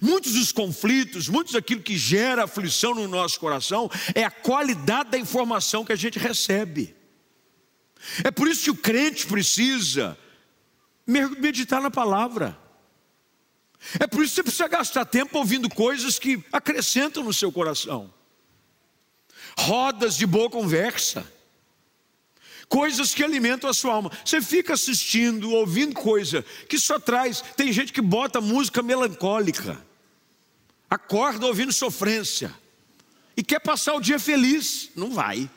Muitos 0.00 0.34
dos 0.34 0.52
conflitos, 0.52 1.28
muitos 1.28 1.54
daquilo 1.54 1.82
que 1.82 1.96
gera 1.96 2.44
aflição 2.44 2.94
no 2.94 3.08
nosso 3.08 3.40
coração 3.40 3.90
é 4.14 4.24
a 4.24 4.30
qualidade 4.30 5.10
da 5.10 5.18
informação 5.18 5.84
que 5.84 5.92
a 5.92 5.96
gente 5.96 6.18
recebe. 6.18 6.94
É 8.24 8.30
por 8.30 8.48
isso 8.48 8.64
que 8.64 8.70
o 8.70 8.76
crente 8.76 9.26
precisa 9.26 10.16
meditar 11.06 11.80
na 11.80 11.90
palavra. 11.90 12.58
É 13.98 14.06
por 14.06 14.22
isso 14.22 14.34
que 14.34 14.36
você 14.36 14.42
precisa 14.42 14.68
gastar 14.68 15.04
tempo 15.04 15.38
ouvindo 15.38 15.68
coisas 15.68 16.18
que 16.18 16.44
acrescentam 16.52 17.24
no 17.24 17.32
seu 17.32 17.50
coração. 17.50 18.12
Rodas 19.58 20.16
de 20.16 20.26
boa 20.26 20.50
conversa 20.50 21.26
coisas 22.70 23.12
que 23.12 23.24
alimentam 23.24 23.68
a 23.68 23.74
sua 23.74 23.92
alma. 23.94 24.10
Você 24.24 24.40
fica 24.40 24.72
assistindo, 24.72 25.50
ouvindo 25.50 25.92
coisa 25.94 26.42
que 26.68 26.78
só 26.78 26.98
traz. 26.98 27.42
Tem 27.56 27.70
gente 27.70 27.92
que 27.92 28.00
bota 28.00 28.40
música 28.40 28.80
melancólica, 28.82 29.76
acorda 30.88 31.46
ouvindo 31.46 31.72
sofrência 31.72 32.54
e 33.36 33.42
quer 33.42 33.58
passar 33.58 33.94
o 33.94 34.00
dia 34.00 34.18
feliz. 34.18 34.90
Não 34.94 35.10
vai. 35.10 35.50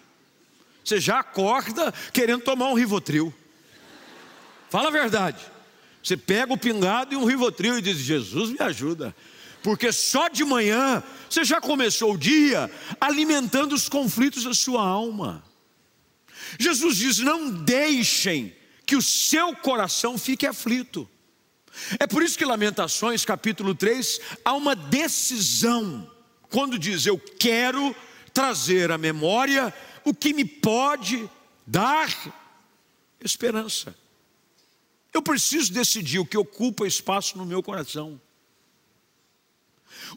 Você 0.83 0.99
já 0.99 1.19
acorda 1.19 1.93
querendo 2.11 2.43
tomar 2.43 2.69
um 2.69 2.73
rivotril. 2.73 3.33
Fala 4.69 4.89
a 4.89 4.91
verdade. 4.91 5.39
Você 6.03 6.17
pega 6.17 6.51
o 6.51 6.57
pingado 6.57 7.13
e 7.13 7.17
um 7.17 7.25
rivotril 7.25 7.77
e 7.77 7.81
diz: 7.81 7.97
Jesus 7.99 8.49
me 8.49 8.59
ajuda. 8.59 9.15
Porque 9.61 9.93
só 9.93 10.27
de 10.27 10.43
manhã 10.43 11.01
você 11.29 11.45
já 11.45 11.61
começou 11.61 12.13
o 12.13 12.17
dia 12.17 12.69
alimentando 12.99 13.73
os 13.73 13.87
conflitos 13.87 14.43
da 14.43 14.53
sua 14.53 14.81
alma. 14.81 15.41
Jesus 16.59 16.97
diz: 16.97 17.19
não 17.19 17.51
deixem 17.51 18.55
que 18.85 18.95
o 18.95 19.01
seu 19.01 19.55
coração 19.55 20.17
fique 20.17 20.45
aflito. 20.45 21.09
É 21.99 22.05
por 22.05 22.21
isso 22.21 22.37
que 22.37 22.45
Lamentações, 22.45 23.25
capítulo 23.25 23.73
3, 23.73 24.19
há 24.45 24.53
uma 24.53 24.75
decisão, 24.75 26.09
quando 26.49 26.77
diz: 26.77 27.05
Eu 27.05 27.17
quero 27.17 27.95
trazer 28.33 28.91
à 28.91 28.97
memória 28.97 29.73
o 30.03 30.13
que 30.13 30.33
me 30.33 30.45
pode 30.45 31.29
dar 31.65 32.09
esperança. 33.21 33.95
Eu 35.13 35.21
preciso 35.21 35.71
decidir 35.71 36.19
o 36.19 36.25
que 36.25 36.37
ocupa 36.37 36.87
espaço 36.87 37.37
no 37.37 37.45
meu 37.45 37.61
coração. 37.61 38.19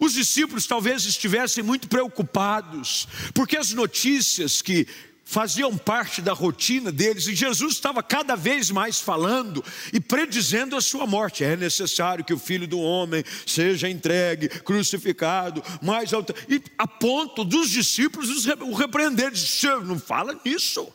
Os 0.01 0.15
discípulos 0.15 0.67
talvez 0.67 1.05
estivessem 1.05 1.63
muito 1.63 1.87
preocupados, 1.87 3.07
porque 3.35 3.57
as 3.57 3.73
notícias 3.73 4.63
que 4.63 4.87
faziam 5.29 5.77
parte 5.77 6.23
da 6.23 6.33
rotina 6.33 6.93
deles, 6.93 7.27
e 7.27 7.35
Jesus 7.35 7.75
estava 7.75 8.01
cada 8.01 8.37
vez 8.37 8.71
mais 8.71 9.01
falando 9.01 9.63
e 9.93 9.99
predizendo 9.99 10.77
a 10.77 10.81
sua 10.81 11.05
morte. 11.05 11.43
É 11.43 11.57
necessário 11.57 12.25
que 12.25 12.33
o 12.33 12.39
filho 12.39 12.67
do 12.67 12.79
homem 12.79 13.25
seja 13.45 13.91
entregue, 13.91 14.49
crucificado, 14.49 15.61
mais 15.83 16.15
alto. 16.15 16.33
E 16.49 16.63
a 16.79 16.87
ponto 16.87 17.45
dos 17.45 17.71
discípulos 17.71 18.47
o 18.47 18.73
repreender, 18.73 19.33
dizer, 19.33 19.81
não 19.81 19.99
fala 19.99 20.41
nisso. 20.45 20.89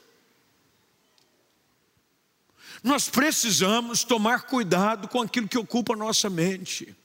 Nós 2.82 3.10
precisamos 3.10 4.06
tomar 4.06 4.44
cuidado 4.44 5.10
com 5.10 5.22
aquilo 5.22 5.48
que 5.48 5.58
ocupa 5.58 5.94
a 5.94 5.98
nossa 5.98 6.30
mente. 6.30 6.96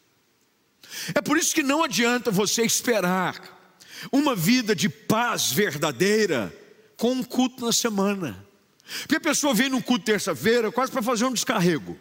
É 1.12 1.20
por 1.20 1.36
isso 1.36 1.52
que 1.52 1.62
não 1.62 1.82
adianta 1.82 2.30
você 2.30 2.62
esperar 2.62 3.34
uma 4.12 4.36
vida 4.36 4.76
de 4.76 4.88
paz 4.88 5.50
verdadeira 5.50 6.54
com 6.96 7.12
um 7.12 7.22
culto 7.22 7.64
na 7.64 7.72
semana. 7.72 8.44
Porque 9.00 9.16
a 9.16 9.20
pessoa 9.20 9.52
vem 9.52 9.68
no 9.68 9.82
culto 9.82 10.04
terça-feira 10.04 10.70
quase 10.70 10.92
para 10.92 11.02
fazer 11.02 11.24
um 11.24 11.32
descarrego. 11.32 11.98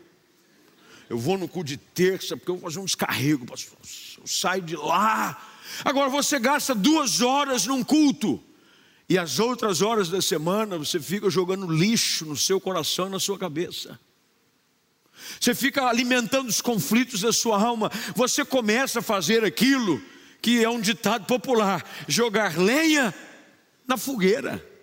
Eu 1.10 1.18
vou 1.18 1.38
no 1.38 1.48
culto 1.48 1.68
de 1.68 1.78
terça 1.78 2.36
porque 2.36 2.52
eu 2.52 2.58
vou 2.58 2.70
fazer 2.70 2.80
um 2.80 2.86
descarrego, 2.86 3.46
pastor. 3.46 3.78
Eu 4.18 4.28
saio 4.28 4.62
de 4.62 4.76
lá. 4.76 5.40
Agora 5.84 6.10
você 6.10 6.40
gasta 6.40 6.74
duas 6.74 7.22
horas 7.22 7.66
num 7.66 7.84
culto. 7.84 8.42
E 9.08 9.18
as 9.18 9.40
outras 9.40 9.82
horas 9.82 10.10
da 10.10 10.22
semana 10.22 10.78
você 10.78 11.00
fica 11.00 11.30
jogando 11.30 11.72
lixo 11.72 12.26
no 12.26 12.36
seu 12.36 12.60
coração 12.60 13.08
e 13.08 13.12
na 13.12 13.20
sua 13.20 13.38
cabeça. 13.38 14.00
Você 15.40 15.54
fica 15.56 15.86
alimentando 15.86 16.50
os 16.50 16.62
conflitos 16.62 17.22
da 17.22 17.32
sua 17.32 17.62
alma. 17.62 17.92
Você 18.16 18.44
começa 18.44 19.00
a 19.00 19.04
fazer 19.04 19.44
aquilo 19.44 20.02
que 20.42 20.64
é 20.64 20.70
um 20.70 20.82
ditado 20.82 21.26
popular: 21.26 21.84
jogar 22.08 22.58
lenha 22.58 23.14
na 23.88 23.98
fogueira. 23.98 24.75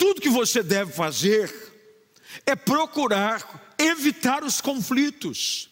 Tudo 0.00 0.22
que 0.22 0.30
você 0.30 0.62
deve 0.62 0.90
fazer 0.90 1.54
é 2.46 2.56
procurar 2.56 3.74
evitar 3.78 4.42
os 4.42 4.58
conflitos. 4.58 5.68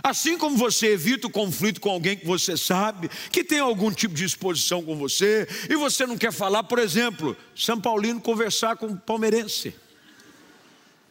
Assim 0.00 0.38
como 0.38 0.56
você 0.56 0.92
evita 0.92 1.26
o 1.26 1.30
conflito 1.30 1.80
com 1.80 1.90
alguém 1.90 2.16
que 2.16 2.24
você 2.24 2.56
sabe, 2.56 3.10
que 3.32 3.42
tem 3.42 3.58
algum 3.58 3.90
tipo 3.90 4.14
de 4.14 4.24
exposição 4.24 4.80
com 4.80 4.96
você, 4.96 5.48
e 5.68 5.74
você 5.74 6.06
não 6.06 6.16
quer 6.16 6.32
falar, 6.32 6.62
por 6.62 6.78
exemplo, 6.78 7.36
São 7.56 7.80
Paulino 7.80 8.20
conversar 8.20 8.76
com 8.76 8.96
palmeirense. 8.96 9.74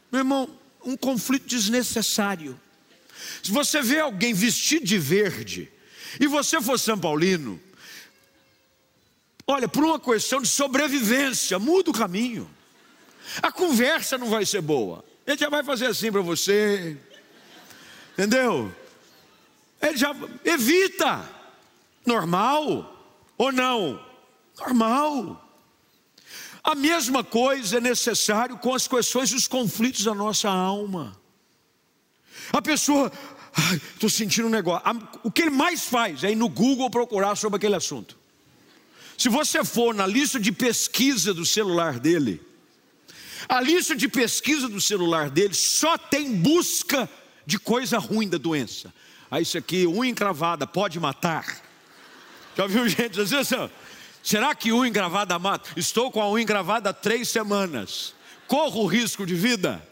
Meu 0.10 0.22
irmão, 0.22 0.50
um 0.86 0.96
conflito 0.96 1.46
desnecessário. 1.46 2.58
Se 3.44 3.52
você 3.52 3.82
vê 3.82 4.00
alguém 4.00 4.34
vestido 4.34 4.86
de 4.86 4.98
verde, 4.98 5.70
e 6.18 6.28
você 6.28 6.62
for 6.62 6.80
São 6.80 6.98
Paulino, 6.98 7.60
Olha, 9.46 9.68
por 9.68 9.84
uma 9.84 10.00
questão 10.00 10.42
de 10.42 10.48
sobrevivência, 10.48 11.60
muda 11.60 11.92
o 11.92 11.94
caminho. 11.94 12.50
A 13.42 13.52
conversa 13.52 14.18
não 14.18 14.30
vai 14.30 14.46
ser 14.46 14.62
boa. 14.62 15.04
Ele 15.26 15.38
já 15.38 15.50
vai 15.50 15.64
fazer 15.64 15.88
assim 15.88 16.12
para 16.12 16.22
você. 16.22 16.98
Entendeu? 18.14 18.74
Ele 19.82 19.98
já 19.98 20.16
evita. 20.46 21.30
Normal 22.06 22.94
ou 23.38 23.52
não? 23.52 24.04
Normal. 24.60 25.40
A 26.64 26.76
mesma 26.76 27.24
coisa 27.24 27.78
é 27.78 27.82
necessário 27.82 28.58
com 28.58 28.74
as 28.74 28.88
questões 28.88 29.32
dos 29.32 29.48
conflitos 29.48 30.06
da 30.06 30.14
nossa 30.14 30.50
alma. 30.50 31.18
A 32.52 32.62
pessoa 32.62 33.12
estou 33.94 34.10
sentindo 34.10 34.48
um 34.48 34.52
negócio. 34.52 34.84
O 35.24 35.32
que 35.32 35.42
ele 35.42 35.50
mais 35.50 35.84
faz 35.86 36.24
é 36.24 36.32
ir 36.32 36.36
no 36.36 36.48
Google 36.48 36.90
procurar 36.90 37.36
sobre 37.36 37.58
aquele 37.58 37.76
assunto. 37.76 38.23
Se 39.18 39.30
você 39.30 39.64
for 39.64 39.94
na 39.94 40.06
lista 40.06 40.40
de 40.40 40.52
pesquisa 40.52 41.34
do 41.34 41.46
celular 41.46 42.00
dele, 42.00 42.42
a 43.48 43.62
lista 43.62 43.96
de 43.96 44.08
pesquisa 44.08 44.68
do 44.68 44.80
celular 44.80 45.30
dele 45.30 45.54
só 45.54 45.98
tem 45.98 46.34
busca 46.36 47.10
de 47.46 47.60
coisa 47.60 47.98
ruim 47.98 48.28
da 48.28 48.38
doença. 48.38 48.94
Ah, 49.30 49.42
isso 49.42 49.58
aqui, 49.58 49.86
unha 49.88 50.10
encravada, 50.10 50.66
pode 50.66 51.00
matar. 51.00 51.62
Já 52.56 52.68
viu 52.68 52.88
gente 52.88 53.12
dizer 53.12 53.38
assim? 53.38 53.70
Será 54.22 54.56
que 54.56 54.72
unha 54.72 54.88
encravada 54.88 55.38
mata? 55.38 55.70
Estou 55.76 56.12
com 56.12 56.22
a 56.22 56.30
unha 56.30 56.44
encravada 56.44 56.92
há 56.92 56.94
três 56.94 57.30
semanas. 57.30 58.14
Corro 58.48 58.84
o 58.84 58.88
risco 58.88 59.26
de 59.26 59.36
vida? 59.36 59.86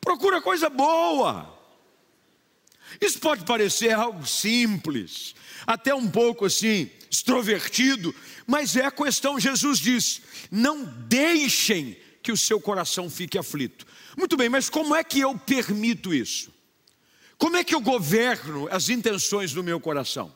Procura 0.00 0.40
coisa 0.40 0.68
boa. 0.68 1.52
Isso 3.00 3.18
pode 3.18 3.44
parecer 3.44 3.92
algo 3.92 4.26
simples, 4.26 5.34
até 5.66 5.94
um 5.94 6.08
pouco 6.08 6.44
assim, 6.44 6.90
extrovertido, 7.10 8.14
mas 8.46 8.76
é 8.76 8.84
a 8.84 8.90
questão. 8.90 9.38
Jesus 9.38 9.78
diz: 9.78 10.22
não 10.50 10.84
deixem 10.84 11.96
que 12.22 12.32
o 12.32 12.36
seu 12.36 12.60
coração 12.60 13.10
fique 13.10 13.38
aflito. 13.38 13.86
Muito 14.16 14.36
bem, 14.36 14.48
mas 14.48 14.68
como 14.68 14.94
é 14.94 15.02
que 15.04 15.20
eu 15.20 15.36
permito 15.38 16.14
isso? 16.14 16.52
Como 17.36 17.56
é 17.56 17.64
que 17.64 17.74
eu 17.74 17.80
governo 17.80 18.68
as 18.70 18.88
intenções 18.88 19.52
do 19.52 19.62
meu 19.62 19.80
coração? 19.80 20.34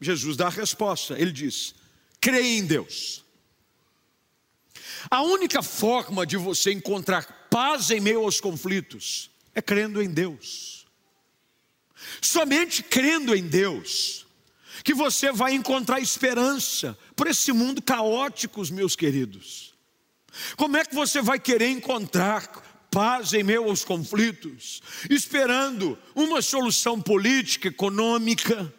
Jesus 0.00 0.36
dá 0.36 0.46
a 0.46 0.50
resposta, 0.50 1.18
ele 1.18 1.32
diz: 1.32 1.74
creia 2.20 2.58
em 2.58 2.64
Deus. 2.64 3.24
A 5.10 5.22
única 5.22 5.62
forma 5.62 6.26
de 6.26 6.36
você 6.36 6.72
encontrar 6.72 7.48
paz 7.50 7.90
em 7.90 8.00
meio 8.00 8.24
aos 8.24 8.40
conflitos 8.40 9.30
é 9.54 9.62
crendo 9.62 10.02
em 10.02 10.10
Deus. 10.10 10.86
Somente 12.20 12.82
crendo 12.82 13.34
em 13.34 13.46
Deus 13.46 14.26
que 14.88 14.94
você 14.94 15.30
vai 15.30 15.52
encontrar 15.52 16.00
esperança 16.00 16.98
por 17.14 17.26
esse 17.26 17.52
mundo 17.52 17.82
caótico, 17.82 18.62
meus 18.72 18.96
queridos. 18.96 19.74
Como 20.56 20.78
é 20.78 20.84
que 20.86 20.94
você 20.94 21.20
vai 21.20 21.38
querer 21.38 21.68
encontrar 21.68 22.48
paz 22.90 23.34
em 23.34 23.42
meio 23.42 23.64
aos 23.64 23.84
conflitos, 23.84 24.80
esperando 25.10 25.98
uma 26.14 26.40
solução 26.40 26.98
política, 27.02 27.68
econômica, 27.68 28.72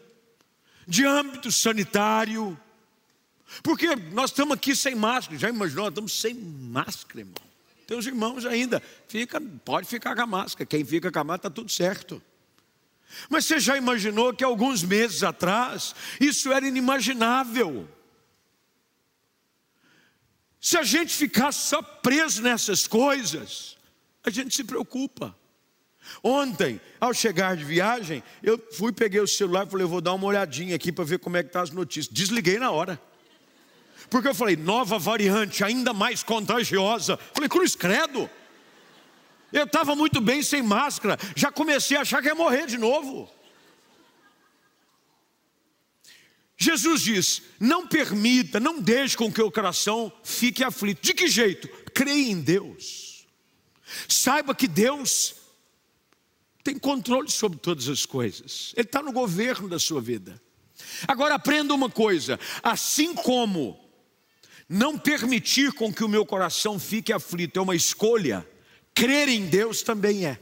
de 0.88 1.06
âmbito 1.06 1.52
sanitário? 1.52 2.60
Porque 3.62 3.96
nós 4.12 4.32
estamos 4.32 4.56
aqui 4.56 4.76
sem 4.76 4.96
máscara, 4.96 5.38
já 5.38 5.50
imaginou? 5.50 5.84
Nós 5.84 5.92
estamos 5.92 6.20
sem 6.20 6.34
máscara, 6.34 7.20
irmão. 7.20 7.36
Tem 7.86 7.96
os 7.96 8.08
irmãos 8.08 8.48
ainda, 8.48 8.82
fica, 9.08 9.40
pode 9.64 9.88
ficar 9.88 10.16
com 10.16 10.24
a 10.24 10.26
máscara, 10.26 10.66
quem 10.66 10.84
fica 10.84 11.12
com 11.12 11.20
a 11.20 11.24
máscara 11.24 11.52
está 11.52 11.62
tudo 11.62 11.72
certo. 11.72 12.20
Mas 13.30 13.46
você 13.46 13.60
já 13.60 13.78
imaginou 13.78 14.34
que 14.34 14.44
alguns 14.44 14.84
meses 14.84 15.24
atrás 15.24 15.96
isso 16.20 16.52
era 16.52 16.68
inimaginável? 16.68 17.88
Se 20.60 20.78
a 20.78 20.84
gente 20.84 21.14
ficar 21.14 21.52
só 21.52 21.82
preso 21.82 22.42
nessas 22.42 22.86
coisas, 22.86 23.78
a 24.24 24.30
gente 24.30 24.56
se 24.56 24.64
preocupa. 24.64 25.36
Ontem, 26.24 26.82
ao 27.00 27.14
chegar 27.14 27.56
de 27.56 27.64
viagem, 27.64 28.24
eu 28.44 28.60
fui, 28.74 28.92
peguei 28.92 29.22
o 29.22 29.28
celular 29.28 29.66
e 29.66 29.70
falei, 29.70 29.86
vou 29.86 30.02
dar 30.02 30.14
uma 30.14 30.26
olhadinha 30.28 30.76
aqui 30.76 30.92
para 30.92 31.06
ver 31.06 31.20
como 31.20 31.38
é 31.38 31.44
que 31.44 31.50
tá 31.50 31.62
as 31.62 31.72
notícias. 31.72 32.14
Desliguei 32.14 32.58
na 32.58 32.72
hora. 32.72 33.00
Porque 34.10 34.28
eu 34.28 34.36
falei, 34.36 34.56
nova 34.56 34.98
variante, 34.98 35.64
ainda 35.64 35.94
mais 35.94 36.24
contagiosa. 36.24 37.18
Falei, 37.34 37.48
cruz 37.48 37.76
credo. 37.76 38.30
Eu 39.52 39.64
estava 39.64 39.96
muito 39.96 40.22
bem 40.22 40.44
sem 40.44 40.62
máscara, 40.62 41.18
já 41.36 41.52
comecei 41.52 41.98
a 41.98 42.02
achar 42.02 42.22
que 42.22 42.28
ia 42.28 42.36
morrer 42.36 42.68
de 42.68 42.78
novo. 42.78 43.30
Jesus 46.58 47.02
diz: 47.02 47.42
não 47.60 47.88
permita, 47.88 48.60
não 48.60 48.82
deixe 48.82 49.16
com 49.16 49.32
que 49.32 49.42
o 49.42 49.52
coração 49.52 50.12
fique 50.24 50.64
aflito. 50.64 51.02
De 51.02 51.14
que 51.14 51.28
jeito? 51.28 51.68
Creia 51.94 52.32
em 52.32 52.42
Deus. 52.42 53.26
Saiba 54.08 54.54
que 54.54 54.68
Deus 54.68 55.36
tem 56.64 56.78
controle 56.78 57.32
sobre 57.32 57.58
todas 57.58 57.88
as 57.88 58.06
coisas, 58.06 58.74
Ele 58.76 58.86
está 58.86 59.02
no 59.02 59.12
governo 59.12 59.68
da 59.68 59.80
sua 59.80 60.02
vida. 60.02 60.40
Agora 61.08 61.36
aprenda 61.36 61.74
uma 61.74 61.90
coisa: 61.90 62.40
assim 62.62 63.16
como 63.16 63.80
não 64.68 64.98
permitir 64.98 65.72
com 65.74 65.92
que 65.92 66.04
o 66.04 66.10
meu 66.10 66.26
coração 66.26 66.78
fique 66.78 67.12
aflito 67.12 67.58
é 67.58 67.62
uma 67.62 67.76
escolha, 67.76 68.48
Crer 69.00 69.30
em 69.30 69.46
Deus 69.46 69.82
também 69.82 70.26
é. 70.26 70.38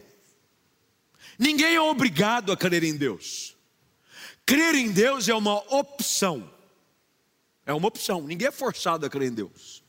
Ninguém 1.37 1.75
é 1.75 1.79
obrigado 1.81 2.51
a 2.51 2.57
crer 2.57 2.83
em 2.83 2.95
Deus. 2.95 3.55
Crer 4.43 4.73
em 4.73 4.89
Deus 4.89 5.29
é 5.29 5.35
uma 5.35 5.57
opção. 5.71 6.51
É 7.67 7.71
uma 7.71 7.87
opção. 7.87 8.25
Ninguém 8.25 8.47
é 8.47 8.51
forçado 8.51 9.05
a 9.05 9.09
crer 9.11 9.27
em 9.27 9.33
Deus. 9.35 9.83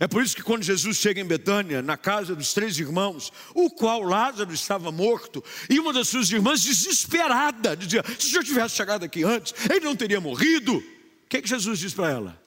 É 0.00 0.06
por 0.06 0.22
isso 0.22 0.34
que 0.34 0.42
quando 0.42 0.62
Jesus 0.62 0.96
chega 0.96 1.20
em 1.20 1.26
Betânia, 1.26 1.82
na 1.82 1.98
casa 1.98 2.34
dos 2.34 2.54
três 2.54 2.78
irmãos, 2.78 3.30
o 3.54 3.68
qual 3.68 4.02
Lázaro 4.02 4.54
estava 4.54 4.90
morto, 4.90 5.44
e 5.68 5.78
uma 5.78 5.92
das 5.92 6.08
suas 6.08 6.30
irmãs 6.30 6.62
desesperada, 6.62 7.76
dizia: 7.76 8.02
se 8.18 8.30
senhor 8.30 8.42
tivesse 8.42 8.74
chegado 8.74 9.04
aqui 9.04 9.22
antes, 9.22 9.52
ele 9.70 9.84
não 9.84 9.94
teria 9.94 10.18
morrido. 10.18 10.78
O 10.78 11.28
que, 11.28 11.36
é 11.36 11.42
que 11.42 11.48
Jesus 11.48 11.78
diz 11.78 11.92
para 11.92 12.08
ela? 12.08 12.42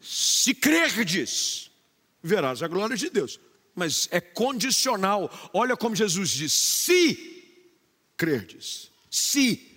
Se 0.00 0.52
crerdes, 0.52 1.70
verás 2.20 2.64
a 2.64 2.66
glória 2.66 2.96
de 2.96 3.08
Deus 3.08 3.38
mas 3.76 4.08
é 4.10 4.20
condicional. 4.20 5.30
Olha 5.52 5.76
como 5.76 5.94
Jesus 5.94 6.30
diz: 6.30 6.52
se 6.52 7.44
crerdes. 8.16 8.90
Se. 9.10 9.76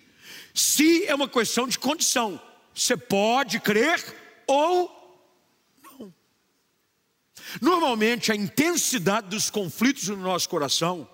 Se 0.54 1.06
é 1.06 1.14
uma 1.14 1.28
questão 1.28 1.68
de 1.68 1.78
condição. 1.78 2.42
Você 2.74 2.96
pode 2.96 3.60
crer 3.60 4.02
ou 4.48 4.90
não. 5.84 6.14
Normalmente 7.62 8.32
a 8.32 8.36
intensidade 8.36 9.28
dos 9.28 9.50
conflitos 9.50 10.08
no 10.08 10.18
nosso 10.18 10.48
coração, 10.48 11.08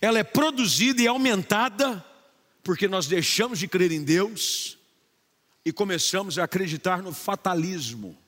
ela 0.00 0.18
é 0.18 0.24
produzida 0.24 1.00
e 1.00 1.06
aumentada 1.06 2.04
porque 2.64 2.88
nós 2.88 3.06
deixamos 3.06 3.58
de 3.60 3.68
crer 3.68 3.92
em 3.92 4.02
Deus 4.02 4.76
e 5.64 5.72
começamos 5.72 6.38
a 6.38 6.44
acreditar 6.44 7.02
no 7.02 7.14
fatalismo 7.14 8.18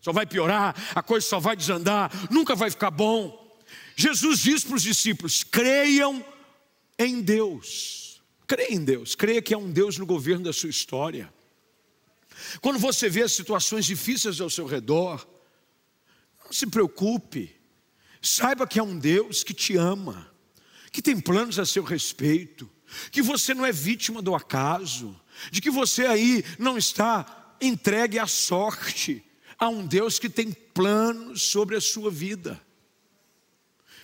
só 0.00 0.12
vai 0.12 0.26
piorar, 0.26 0.74
a 0.94 1.02
coisa 1.02 1.26
só 1.26 1.38
vai 1.38 1.56
desandar, 1.56 2.10
nunca 2.30 2.54
vai 2.54 2.70
ficar 2.70 2.90
bom. 2.90 3.38
Jesus 3.94 4.40
diz 4.40 4.64
para 4.64 4.76
os 4.76 4.82
discípulos: 4.82 5.44
creiam 5.44 6.24
em 6.98 7.20
Deus. 7.20 8.00
Creia 8.46 8.74
em 8.74 8.84
Deus, 8.84 9.14
creia 9.14 9.40
que 9.40 9.54
é 9.54 9.56
um 9.56 9.70
Deus 9.70 9.96
no 9.96 10.04
governo 10.04 10.46
da 10.46 10.52
sua 10.52 10.70
história. 10.70 11.32
Quando 12.60 12.80
você 12.80 13.08
vê 13.08 13.22
as 13.22 13.30
situações 13.30 13.86
difíceis 13.86 14.40
ao 14.40 14.50
seu 14.50 14.66
redor, 14.66 15.24
não 16.44 16.52
se 16.52 16.66
preocupe, 16.66 17.54
saiba 18.20 18.66
que 18.66 18.80
é 18.80 18.82
um 18.82 18.98
Deus 18.98 19.44
que 19.44 19.54
te 19.54 19.76
ama, 19.76 20.28
que 20.90 21.00
tem 21.00 21.20
planos 21.20 21.60
a 21.60 21.64
seu 21.64 21.84
respeito, 21.84 22.68
que 23.12 23.22
você 23.22 23.54
não 23.54 23.64
é 23.64 23.70
vítima 23.70 24.20
do 24.20 24.34
acaso, 24.34 25.14
de 25.52 25.60
que 25.60 25.70
você 25.70 26.06
aí 26.06 26.44
não 26.58 26.76
está 26.76 27.54
entregue 27.60 28.18
à 28.18 28.26
sorte, 28.26 29.24
Há 29.60 29.68
um 29.68 29.86
Deus 29.86 30.18
que 30.18 30.28
tem 30.30 30.50
planos 30.50 31.42
sobre 31.42 31.76
a 31.76 31.80
sua 31.82 32.10
vida. 32.10 32.58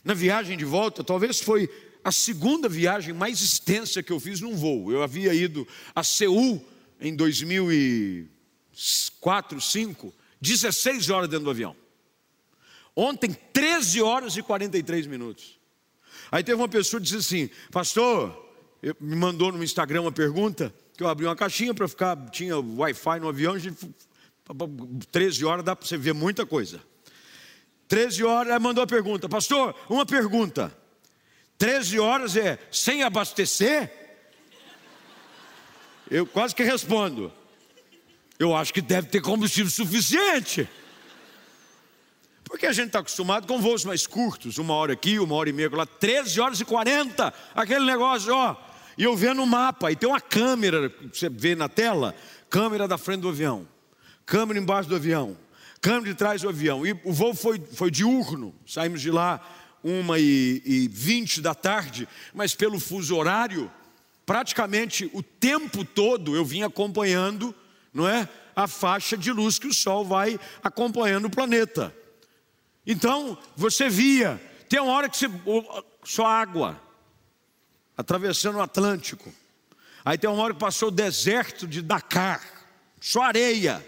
Na 0.04 0.12
viagem 0.12 0.58
de 0.58 0.66
volta, 0.66 1.02
talvez 1.02 1.40
foi 1.40 1.70
a 2.04 2.12
segunda 2.12 2.68
viagem 2.68 3.14
mais 3.14 3.40
extensa 3.40 4.02
que 4.02 4.12
eu 4.12 4.20
fiz 4.20 4.42
num 4.42 4.54
voo. 4.54 4.92
Eu 4.92 5.02
havia 5.02 5.32
ido 5.32 5.66
a 5.94 6.04
Seul 6.04 6.62
em 7.00 7.16
2004, 7.16 9.56
2005, 9.56 10.12
16 10.40 11.08
horas 11.08 11.30
dentro 11.30 11.46
do 11.46 11.50
avião. 11.50 11.74
Ontem, 12.94 13.34
13 13.52 14.02
horas 14.02 14.36
e 14.36 14.42
43 14.42 15.06
minutos. 15.06 15.58
Aí 16.30 16.44
teve 16.44 16.60
uma 16.60 16.68
pessoa 16.68 17.00
que 17.00 17.06
disse 17.06 17.16
assim: 17.16 17.48
Pastor, 17.72 18.46
me 19.00 19.16
mandou 19.16 19.50
no 19.50 19.64
Instagram 19.64 20.02
uma 20.02 20.12
pergunta, 20.12 20.70
que 20.96 21.02
eu 21.02 21.08
abri 21.08 21.24
uma 21.24 21.34
caixinha 21.34 21.72
para 21.72 21.88
ficar, 21.88 22.28
tinha 22.30 22.58
Wi-Fi 22.58 23.20
no 23.20 23.28
avião, 23.28 23.54
a 23.54 23.58
gente 23.58 23.78
13 25.10 25.44
horas 25.44 25.64
dá 25.64 25.74
para 25.74 25.86
você 25.86 25.96
ver 25.96 26.14
muita 26.14 26.46
coisa. 26.46 26.80
13 27.88 28.24
horas, 28.24 28.50
ela 28.50 28.60
mandou 28.60 28.82
a 28.82 28.86
pergunta, 28.86 29.28
pastor, 29.28 29.74
uma 29.88 30.04
pergunta. 30.04 30.76
13 31.58 31.98
horas 31.98 32.36
é 32.36 32.58
sem 32.70 33.02
abastecer? 33.02 33.90
Eu 36.10 36.26
quase 36.26 36.54
que 36.54 36.62
respondo. 36.62 37.32
Eu 38.38 38.54
acho 38.54 38.72
que 38.72 38.80
deve 38.80 39.08
ter 39.08 39.20
combustível 39.20 39.70
suficiente. 39.70 40.68
Porque 42.44 42.66
a 42.66 42.72
gente 42.72 42.88
está 42.88 43.00
acostumado 43.00 43.46
com 43.46 43.60
voos 43.60 43.84
mais 43.84 44.06
curtos, 44.06 44.58
uma 44.58 44.74
hora 44.74 44.92
aqui, 44.92 45.18
uma 45.18 45.34
hora 45.34 45.48
e 45.48 45.52
meia 45.52 45.70
lá, 45.74 45.86
13 45.86 46.40
horas 46.40 46.60
e 46.60 46.64
40, 46.64 47.34
aquele 47.54 47.84
negócio, 47.84 48.32
ó. 48.32 48.56
E 48.96 49.02
eu 49.02 49.16
vendo 49.16 49.42
o 49.42 49.46
mapa, 49.46 49.90
e 49.90 49.96
tem 49.96 50.08
uma 50.08 50.20
câmera, 50.20 50.92
você 51.12 51.28
vê 51.28 51.54
na 51.54 51.68
tela, 51.68 52.14
câmera 52.48 52.86
da 52.86 52.96
frente 52.96 53.22
do 53.22 53.28
avião 53.28 53.66
câmera 54.26 54.58
embaixo 54.58 54.88
do 54.88 54.96
avião, 54.96 55.38
câmera 55.80 56.12
de 56.12 56.14
trás 56.14 56.42
do 56.42 56.48
avião. 56.48 56.84
E 56.84 56.92
o 57.04 57.12
voo 57.12 57.34
foi, 57.34 57.58
foi 57.72 57.90
diurno, 57.90 58.52
saímos 58.66 59.00
de 59.00 59.10
lá 59.10 59.40
uma 59.82 60.18
e 60.18 60.88
vinte 60.92 61.40
da 61.40 61.54
tarde, 61.54 62.08
mas 62.34 62.54
pelo 62.54 62.80
fuso 62.80 63.16
horário, 63.16 63.70
praticamente 64.26 65.08
o 65.14 65.22
tempo 65.22 65.84
todo 65.84 66.34
eu 66.34 66.44
vim 66.44 66.62
acompanhando, 66.62 67.54
não 67.94 68.08
é? 68.08 68.28
A 68.56 68.66
faixa 68.66 69.16
de 69.16 69.30
luz 69.30 69.58
que 69.58 69.68
o 69.68 69.72
Sol 69.72 70.04
vai 70.04 70.40
acompanhando 70.62 71.26
o 71.26 71.30
planeta. 71.30 71.94
Então, 72.84 73.38
você 73.54 73.88
via, 73.88 74.40
tem 74.68 74.80
uma 74.80 74.92
hora 74.92 75.08
que 75.08 75.16
você, 75.16 75.28
só 76.02 76.26
água, 76.26 76.80
atravessando 77.96 78.56
o 78.56 78.62
Atlântico. 78.62 79.32
Aí 80.04 80.16
tem 80.16 80.28
uma 80.28 80.42
hora 80.42 80.54
que 80.54 80.60
passou 80.60 80.88
o 80.88 80.92
deserto 80.92 81.66
de 81.66 81.82
Dakar, 81.82 82.42
só 83.00 83.22
areia. 83.22 83.86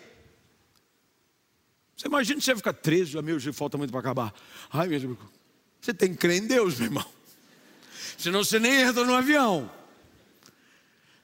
Você 1.99 2.07
imagina 2.07 2.41
você 2.41 2.55
ficar 2.55 2.73
13, 2.73 3.21
meu 3.23 3.41
Deus, 3.41 3.57
falta 3.57 3.77
muito 3.77 3.91
para 3.91 3.99
acabar. 3.99 4.33
Ai, 4.71 4.87
meu 4.87 5.01
Deus, 5.01 5.19
você 5.81 5.93
tem 5.93 6.13
que 6.13 6.17
crer 6.17 6.41
em 6.41 6.47
Deus, 6.47 6.77
meu 6.79 6.87
irmão. 6.87 7.05
Senão 8.17 8.45
você 8.45 8.61
nem 8.61 8.83
entra 8.83 9.05
no 9.05 9.15
avião. 9.15 9.69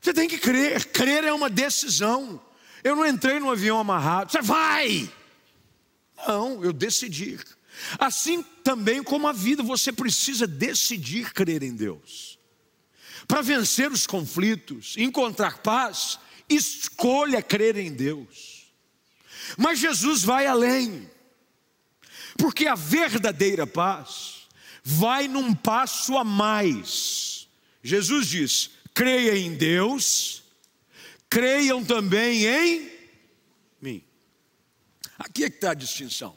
Você 0.00 0.12
tem 0.12 0.28
que 0.28 0.36
crer. 0.36 0.84
Crer 0.86 1.22
é 1.22 1.32
uma 1.32 1.48
decisão. 1.48 2.42
Eu 2.82 2.96
não 2.96 3.06
entrei 3.06 3.38
no 3.38 3.50
avião 3.52 3.78
amarrado. 3.78 4.32
Você 4.32 4.42
vai! 4.42 5.08
Não, 6.26 6.64
eu 6.64 6.72
decidi. 6.72 7.38
Assim 7.96 8.42
também 8.64 9.00
como 9.00 9.28
a 9.28 9.32
vida, 9.32 9.62
você 9.62 9.92
precisa 9.92 10.44
decidir 10.44 11.32
crer 11.32 11.62
em 11.62 11.74
Deus. 11.74 12.36
Para 13.28 13.42
vencer 13.42 13.92
os 13.92 14.08
conflitos, 14.08 14.96
encontrar 14.96 15.58
paz, 15.58 16.18
escolha 16.48 17.40
crer 17.40 17.76
em 17.76 17.92
Deus. 17.92 18.53
Mas 19.56 19.78
Jesus 19.78 20.22
vai 20.22 20.46
além, 20.46 21.08
porque 22.36 22.66
a 22.66 22.74
verdadeira 22.74 23.66
paz 23.66 24.48
vai 24.82 25.28
num 25.28 25.54
passo 25.54 26.16
a 26.16 26.24
mais. 26.24 27.48
Jesus 27.82 28.28
diz: 28.28 28.70
creia 28.92 29.36
em 29.36 29.54
Deus, 29.54 30.42
creiam 31.28 31.84
também 31.84 32.46
em 32.46 32.90
mim. 33.80 34.04
Aqui 35.18 35.44
é 35.44 35.50
que 35.50 35.56
está 35.56 35.70
a 35.72 35.74
distinção. 35.74 36.36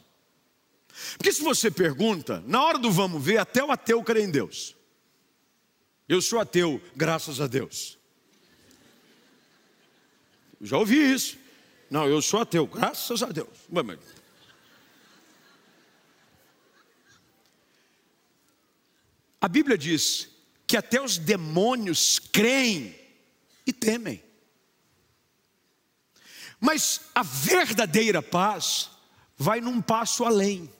Porque 1.16 1.32
se 1.32 1.42
você 1.42 1.70
pergunta, 1.70 2.42
na 2.46 2.62
hora 2.62 2.78
do 2.78 2.90
vamos 2.90 3.22
ver, 3.22 3.38
até 3.38 3.62
o 3.62 3.70
ateu 3.70 4.02
crê 4.02 4.24
em 4.24 4.30
Deus. 4.30 4.76
Eu 6.08 6.22
sou 6.22 6.40
ateu, 6.40 6.82
graças 6.96 7.40
a 7.40 7.46
Deus. 7.46 7.98
Já 10.60 10.78
ouvi 10.78 10.96
isso. 10.96 11.36
Não, 11.90 12.06
eu 12.06 12.20
sou 12.20 12.40
ateu, 12.40 12.66
graças 12.66 13.22
a 13.22 13.26
Deus. 13.26 13.48
A 19.40 19.48
Bíblia 19.48 19.78
diz 19.78 20.28
que 20.66 20.76
até 20.76 21.00
os 21.00 21.16
demônios 21.16 22.18
creem 22.18 22.94
e 23.66 23.72
temem. 23.72 24.22
Mas 26.60 27.00
a 27.14 27.22
verdadeira 27.22 28.20
paz 28.20 28.90
vai 29.36 29.60
num 29.60 29.80
passo 29.80 30.24
além. 30.24 30.70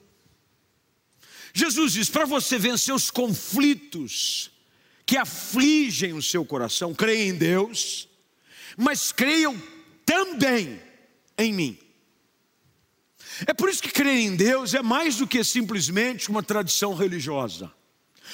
Jesus 1.54 1.92
diz: 1.92 2.10
para 2.10 2.26
você 2.26 2.58
vencer 2.58 2.94
os 2.94 3.10
conflitos 3.10 4.50
que 5.06 5.16
afligem 5.16 6.12
o 6.12 6.22
seu 6.22 6.44
coração, 6.44 6.94
creia 6.94 7.24
em 7.24 7.34
Deus, 7.34 8.08
mas 8.76 9.10
creiam 9.10 9.56
também 10.04 10.87
em 11.38 11.52
mim. 11.52 11.78
É 13.46 13.54
por 13.54 13.68
isso 13.68 13.82
que 13.82 13.90
crer 13.90 14.18
em 14.18 14.34
Deus 14.34 14.74
é 14.74 14.82
mais 14.82 15.16
do 15.16 15.26
que 15.26 15.44
simplesmente 15.44 16.28
uma 16.28 16.42
tradição 16.42 16.94
religiosa. 16.94 17.72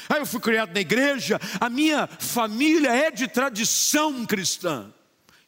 Ah, 0.08 0.16
eu 0.16 0.26
fui 0.26 0.40
criado 0.40 0.72
na 0.72 0.80
igreja, 0.80 1.38
a 1.60 1.68
minha 1.68 2.06
família 2.06 2.90
é 2.90 3.10
de 3.10 3.28
tradição 3.28 4.24
cristã. 4.26 4.92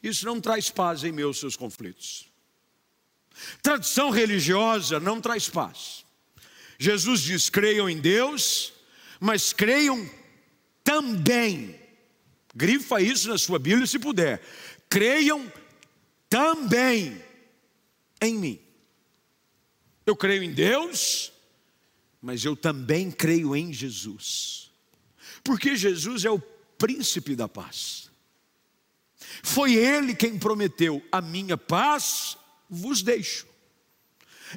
Isso 0.03 0.25
não 0.27 0.41
traz 0.41 0.71
paz 0.71 1.05
em 1.05 1.13
meus 1.13 1.41
seus 1.41 1.57
conflitos. 1.57 2.29
Tradição 3.63 4.11
religiosa 4.11 5.01
não 5.01 5.21
traz 5.21 5.49
paz. 5.49 6.05
Jesus 6.79 7.21
diz: 7.21 7.51
creiam 7.51 7.89
em 7.89 7.99
Deus, 7.99 8.73
mas 9.19 9.53
creiam 9.53 10.09
também. 10.85 11.79
Grifa 12.55 13.01
isso 13.01 13.29
na 13.29 13.37
sua 13.37 13.59
Bíblia 13.59 13.87
se 13.87 13.99
puder. 13.99 14.41
Creiam 14.89 15.51
também 16.31 17.23
em 18.21 18.35
mim. 18.35 18.61
Eu 20.05 20.17
creio 20.17 20.43
em 20.43 20.53
Deus, 20.53 21.33
mas 22.21 22.45
eu 22.45 22.57
também 22.57 23.11
creio 23.11 23.57
em 23.57 23.73
Jesus, 23.73 24.71
porque 25.43 25.77
Jesus 25.77 26.25
é 26.25 26.31
o 26.31 26.39
príncipe 26.79 27.35
da 27.35 27.49
paz. 27.49 28.11
Foi 29.43 29.75
Ele 29.75 30.15
quem 30.15 30.39
prometeu: 30.39 31.03
a 31.11 31.21
minha 31.21 31.57
paz 31.57 32.37
vos 32.69 33.03
deixo. 33.03 33.47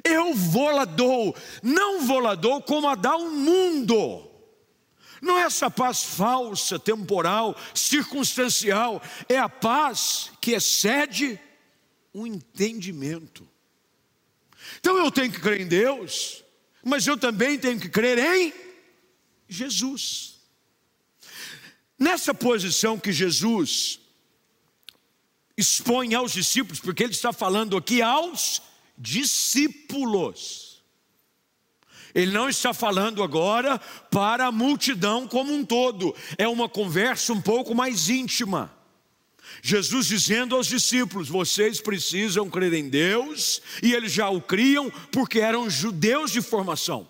Eu 0.04 0.34
vou 0.34 0.70
lá 0.70 0.84
dou, 0.84 1.34
não 1.62 2.06
vou 2.06 2.20
lá 2.20 2.34
dou 2.34 2.62
como 2.62 2.88
a 2.88 2.94
dá 2.94 3.16
o 3.16 3.30
mundo. 3.30 4.28
Não 5.20 5.36
é 5.36 5.42
essa 5.42 5.70
paz 5.70 6.02
falsa, 6.02 6.78
temporal, 6.78 7.54
circunstancial, 7.74 9.02
é 9.28 9.38
a 9.38 9.48
paz 9.48 10.32
que 10.40 10.52
excede 10.52 11.38
o 12.12 12.26
entendimento. 12.26 13.48
Então 14.78 14.96
eu 14.98 15.10
tenho 15.10 15.32
que 15.32 15.40
crer 15.40 15.60
em 15.60 15.66
Deus, 15.66 16.44
mas 16.84 17.06
eu 17.06 17.16
também 17.16 17.58
tenho 17.58 17.80
que 17.80 17.88
crer 17.88 18.18
em 18.18 18.52
Jesus. 19.48 20.38
Nessa 21.98 22.32
posição 22.32 22.98
que 22.98 23.12
Jesus 23.12 24.00
expõe 25.56 26.14
aos 26.14 26.32
discípulos, 26.32 26.80
porque 26.80 27.02
ele 27.02 27.12
está 27.12 27.32
falando 27.32 27.76
aqui 27.76 28.00
aos 28.00 28.62
discípulos. 28.96 30.82
Ele 32.14 32.32
não 32.32 32.48
está 32.48 32.72
falando 32.74 33.22
agora 33.22 33.78
para 34.10 34.46
a 34.46 34.52
multidão 34.52 35.28
como 35.28 35.52
um 35.52 35.64
todo, 35.64 36.14
é 36.36 36.48
uma 36.48 36.68
conversa 36.68 37.32
um 37.32 37.40
pouco 37.40 37.74
mais 37.74 38.08
íntima. 38.08 38.79
Jesus 39.62 40.06
dizendo 40.06 40.56
aos 40.56 40.66
discípulos: 40.66 41.28
vocês 41.28 41.80
precisam 41.80 42.48
crer 42.48 42.72
em 42.72 42.88
Deus, 42.88 43.60
e 43.82 43.92
eles 43.92 44.12
já 44.12 44.28
o 44.28 44.40
criam 44.40 44.90
porque 45.12 45.40
eram 45.40 45.68
judeus 45.68 46.30
de 46.30 46.40
formação. 46.40 47.08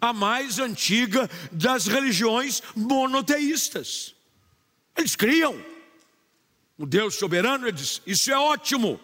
A 0.00 0.12
mais 0.12 0.58
antiga 0.58 1.30
das 1.52 1.86
religiões 1.86 2.62
monoteístas. 2.74 4.14
Eles 4.96 5.16
criam. 5.16 5.64
O 6.76 6.86
Deus 6.86 7.14
soberano, 7.14 7.70
diz: 7.70 8.02
Isso 8.06 8.30
é 8.30 8.38
ótimo. 8.38 9.00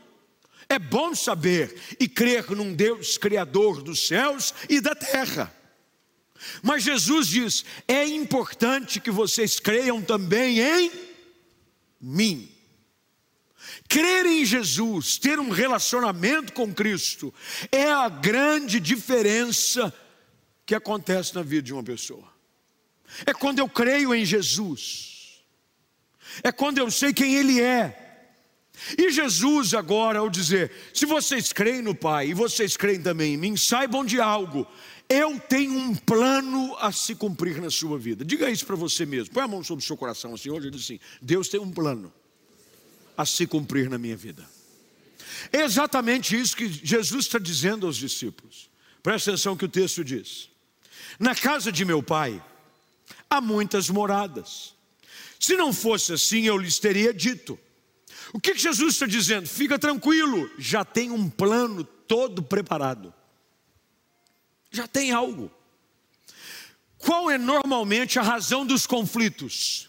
É 0.69 0.79
bom 0.79 1.15
saber 1.15 1.75
e 1.99 2.07
crer 2.07 2.51
num 2.51 2.73
Deus 2.75 3.19
criador 3.19 3.83
dos 3.83 4.07
céus 4.07 4.55
e 4.69 4.81
da 4.81 4.95
terra. 4.95 5.53
Mas 6.63 6.85
Jesus 6.85 7.29
diz: 7.29 7.65
é 7.87 8.07
importante 8.07 9.01
que 9.01 9.11
vocês 9.11 9.59
creiam 9.59 10.01
também 10.01 10.61
em 10.61 11.10
mim. 12.01 12.51
Crer 13.89 14.27
em 14.27 14.45
Jesus, 14.45 15.19
ter 15.19 15.39
um 15.39 15.51
relacionamento 15.51 16.53
com 16.53 16.73
Cristo, 16.73 17.33
é 17.71 17.91
a 17.91 18.09
grande 18.09 18.81
diferença 18.81 19.93
que 20.65 20.75
acontece 20.75 21.35
na 21.35 21.43
vida 21.43 21.63
de 21.63 21.73
uma 21.73 21.83
pessoa. 21.83 22.33
É 23.27 23.35
quando 23.35 23.59
eu 23.59 23.69
creio 23.69 24.15
em 24.15 24.25
Jesus, 24.25 25.43
é 26.43 26.51
quando 26.53 26.79
eu 26.79 26.91
sei 26.91 27.13
quem 27.13 27.35
Ele 27.35 27.61
é. 27.61 28.10
E 28.97 29.11
Jesus, 29.11 29.75
agora, 29.75 30.21
ao 30.21 30.31
dizer: 30.31 30.71
se 30.93 31.07
vocês 31.07 31.53
creem 31.53 31.83
no 31.83 31.95
Pai 31.95 32.29
e 32.29 32.35
vocês 32.35 32.77
creem 32.77 33.03
também 33.03 33.35
em 33.35 33.37
mim, 33.37 33.57
saibam 33.57 34.05
de 34.05 34.21
algo, 34.21 34.67
eu 35.09 35.39
tenho 35.41 35.73
um 35.73 35.95
plano 35.95 36.77
a 36.79 36.93
se 36.93 37.15
cumprir 37.15 37.61
na 37.61 37.71
sua 37.71 37.99
vida. 37.99 38.25
Diga 38.25 38.51
isso 38.51 38.65
para 38.65 38.77
você 38.77 39.05
mesmo. 39.05 39.35
Põe 39.35 39.43
a 39.43 39.49
mão 39.49 39.63
sobre 39.65 39.83
o 39.83 39.87
seu 39.87 39.97
coração 39.97 40.35
assim 40.35 40.51
hoje 40.51 40.69
e 40.69 40.71
diz 40.71 40.85
assim: 40.85 41.01
Deus 41.21 41.49
tem 41.49 41.61
um 41.61 41.71
plano 41.71 42.13
a 43.17 43.27
se 43.27 43.47
cumprir 43.47 43.91
na 43.91 43.99
minha 43.99 44.17
vida. 44.17 44.49
É 45.53 45.63
exatamente 45.63 46.39
isso 46.39 46.57
que 46.57 46.69
Jesus 46.69 47.27
está 47.27 47.39
dizendo 47.39 47.87
aos 47.87 47.97
discípulos. 47.97 48.71
Presta 49.03 49.31
atenção 49.31 49.57
que 49.57 49.65
o 49.65 49.69
texto 49.69 50.05
diz: 50.05 50.49
Na 51.19 51.35
casa 51.35 51.73
de 51.73 51.85
meu 51.85 52.03
pai 52.03 52.43
há 53.29 53.41
muitas 53.41 53.89
moradas. 53.89 54.75
Se 55.39 55.57
não 55.57 55.73
fosse 55.73 56.13
assim, 56.13 56.47
eu 56.47 56.57
lhes 56.57 56.79
teria 56.79 57.13
dito. 57.13 57.59
O 58.33 58.41
que 58.41 58.57
Jesus 58.57 58.95
está 58.95 59.07
dizendo? 59.07 59.49
Fica 59.49 59.79
tranquilo, 59.79 60.51
já 60.59 60.85
tem 60.85 61.11
um 61.11 61.29
plano 61.29 61.85
todo 61.85 62.43
preparado 62.43 63.13
já 64.71 64.87
tem 64.87 65.11
algo. 65.11 65.51
Qual 66.99 67.31
é 67.31 67.37
normalmente 67.37 68.19
a 68.19 68.23
razão 68.23 68.65
dos 68.65 68.87
conflitos? 68.87 69.89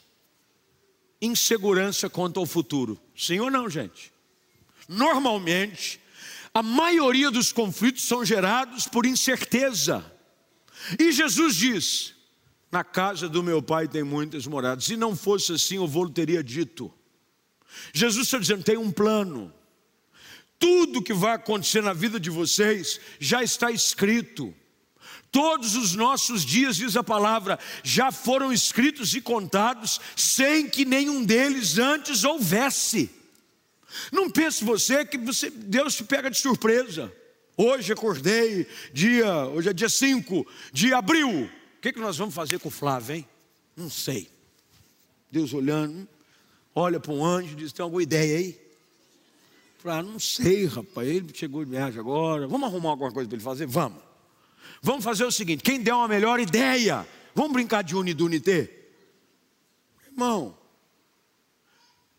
Insegurança 1.21 2.10
quanto 2.10 2.39
ao 2.39 2.45
futuro. 2.45 2.99
Sim 3.15 3.39
ou 3.39 3.51
não, 3.51 3.69
gente? 3.69 4.12
Normalmente, 4.88 5.99
a 6.54 6.63
maioria 6.63 7.30
dos 7.30 7.51
conflitos 7.51 8.04
são 8.04 8.25
gerados 8.25 8.88
por 8.88 9.06
incerteza. 9.06 10.04
E 10.97 11.12
Jesus 11.12 11.56
diz: 11.56 12.15
Na 12.71 12.84
casa 12.84 13.30
do 13.30 13.43
meu 13.43 13.62
pai 13.62 13.88
tem 13.88 14.04
muitas 14.04 14.47
moradas. 14.47 14.86
Se 14.86 14.97
não 14.97 15.15
fosse 15.15 15.54
assim, 15.54 15.77
o 15.77 15.88
vou 15.88 16.10
teria 16.10 16.43
dito. 16.43 16.91
Jesus 17.93 18.27
está 18.27 18.38
dizendo: 18.38 18.63
tem 18.63 18.77
um 18.77 18.91
plano. 18.91 19.53
Tudo 20.57 21.01
que 21.01 21.13
vai 21.13 21.34
acontecer 21.34 21.81
na 21.81 21.93
vida 21.93 22.19
de 22.19 22.29
vocês 22.29 22.99
já 23.19 23.43
está 23.43 23.71
escrito. 23.71 24.53
Todos 25.31 25.75
os 25.75 25.95
nossos 25.95 26.45
dias, 26.45 26.75
diz 26.75 26.95
a 26.97 27.03
palavra, 27.03 27.57
já 27.84 28.12
foram 28.12 28.51
escritos 28.51 29.15
e 29.15 29.21
contados, 29.21 29.99
sem 30.15 30.69
que 30.69 30.84
nenhum 30.84 31.23
deles 31.23 31.77
antes 31.77 32.23
houvesse. 32.23 33.10
Não 34.12 34.29
pense 34.29 34.63
você 34.63 35.05
que 35.05 35.17
você, 35.17 35.49
Deus 35.49 35.95
te 35.95 36.03
pega 36.03 36.29
de 36.29 36.38
surpresa. 36.38 37.12
Hoje 37.57 37.93
acordei, 37.93 38.67
dia, 38.93 39.45
hoje 39.47 39.69
é 39.69 39.73
dia 39.73 39.89
5 39.89 40.45
de 40.71 40.93
abril. 40.93 41.49
O 41.77 41.81
que, 41.81 41.93
que 41.93 41.99
nós 41.99 42.17
vamos 42.17 42.36
fazer 42.36 42.60
com 42.60 42.69
o 42.69 42.71
Flávio, 42.71 43.15
hein? 43.15 43.27
Não 43.75 43.89
sei. 43.89 44.29
Deus 45.31 45.53
olhando, 45.53 46.07
olha 46.75 46.99
para 46.99 47.12
um 47.12 47.25
anjo 47.25 47.53
e 47.53 47.55
diz: 47.55 47.71
tem 47.71 47.84
alguma 47.84 48.03
ideia 48.03 48.38
aí? 48.38 48.62
Ah, 49.84 50.03
não 50.03 50.19
sei, 50.19 50.65
rapaz. 50.65 51.07
Ele 51.07 51.31
chegou 51.34 51.65
de 51.65 51.71
viagem 51.71 51.99
agora. 51.99 52.47
Vamos 52.47 52.67
arrumar 52.67 52.91
alguma 52.91 53.12
coisa 53.12 53.27
para 53.27 53.36
ele 53.36 53.43
fazer? 53.43 53.65
Vamos. 53.65 54.01
Vamos 54.81 55.03
fazer 55.03 55.25
o 55.25 55.31
seguinte: 55.31 55.63
quem 55.63 55.81
der 55.81 55.93
uma 55.93 56.07
melhor 56.07 56.39
ideia, 56.39 57.07
vamos 57.34 57.53
brincar 57.53 57.84
de 57.84 57.95
unidunité? 57.95 58.69
Irmão, 60.12 60.57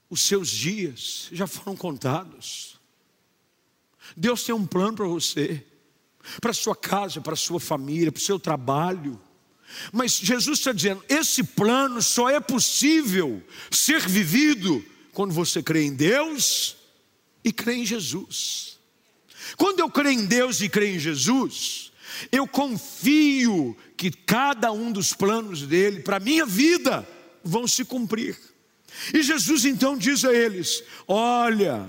os 0.09 0.23
seus 0.23 0.49
dias 0.49 1.29
já 1.33 1.47
foram 1.47 1.77
contados. 1.77 2.81
Deus 4.17 4.43
tem 4.45 4.55
um 4.55 4.67
plano 4.67 4.97
para 4.97 5.07
você, 5.07 5.65
para 6.41 6.53
sua 6.53 6.77
casa, 6.77 7.21
para 7.21 7.37
sua 7.37 7.61
família, 7.61 8.13
para 8.13 8.19
o 8.19 8.23
seu 8.23 8.39
trabalho. 8.39 9.21
Mas 9.93 10.13
Jesus 10.13 10.59
está 10.59 10.73
dizendo: 10.73 11.05
esse 11.09 11.43
plano 11.43 12.01
só 12.03 12.31
é 12.31 12.41
possível 12.41 13.43
ser 13.71 14.01
vivido 14.01 14.85
quando 15.13 15.33
você 15.33 15.63
crê 15.63 15.85
em 15.85 15.95
Deus 15.95 16.77
e 17.45 17.53
crê 17.53 17.75
em 17.75 17.87
Jesus. 17.87 18.79
Quando 19.57 19.81
eu 19.81 19.91
creio 19.91 20.21
em 20.21 20.27
Deus 20.27 20.61
e 20.61 20.69
creio 20.69 20.97
em 20.97 20.99
Jesus, 20.99 21.93
eu 22.31 22.47
confio 22.47 23.77
que 23.97 24.11
cada 24.11 24.73
um 24.73 24.93
dos 24.93 25.13
planos 25.13 25.63
dele 25.63 26.01
para 26.01 26.17
a 26.17 26.21
minha 26.21 26.47
vida 26.47 27.07
vão 27.43 27.67
se 27.67 27.85
cumprir. 27.85 28.39
E 29.13 29.23
Jesus 29.23 29.65
então 29.65 29.97
diz 29.97 30.25
a 30.25 30.33
eles: 30.33 30.83
Olha, 31.07 31.89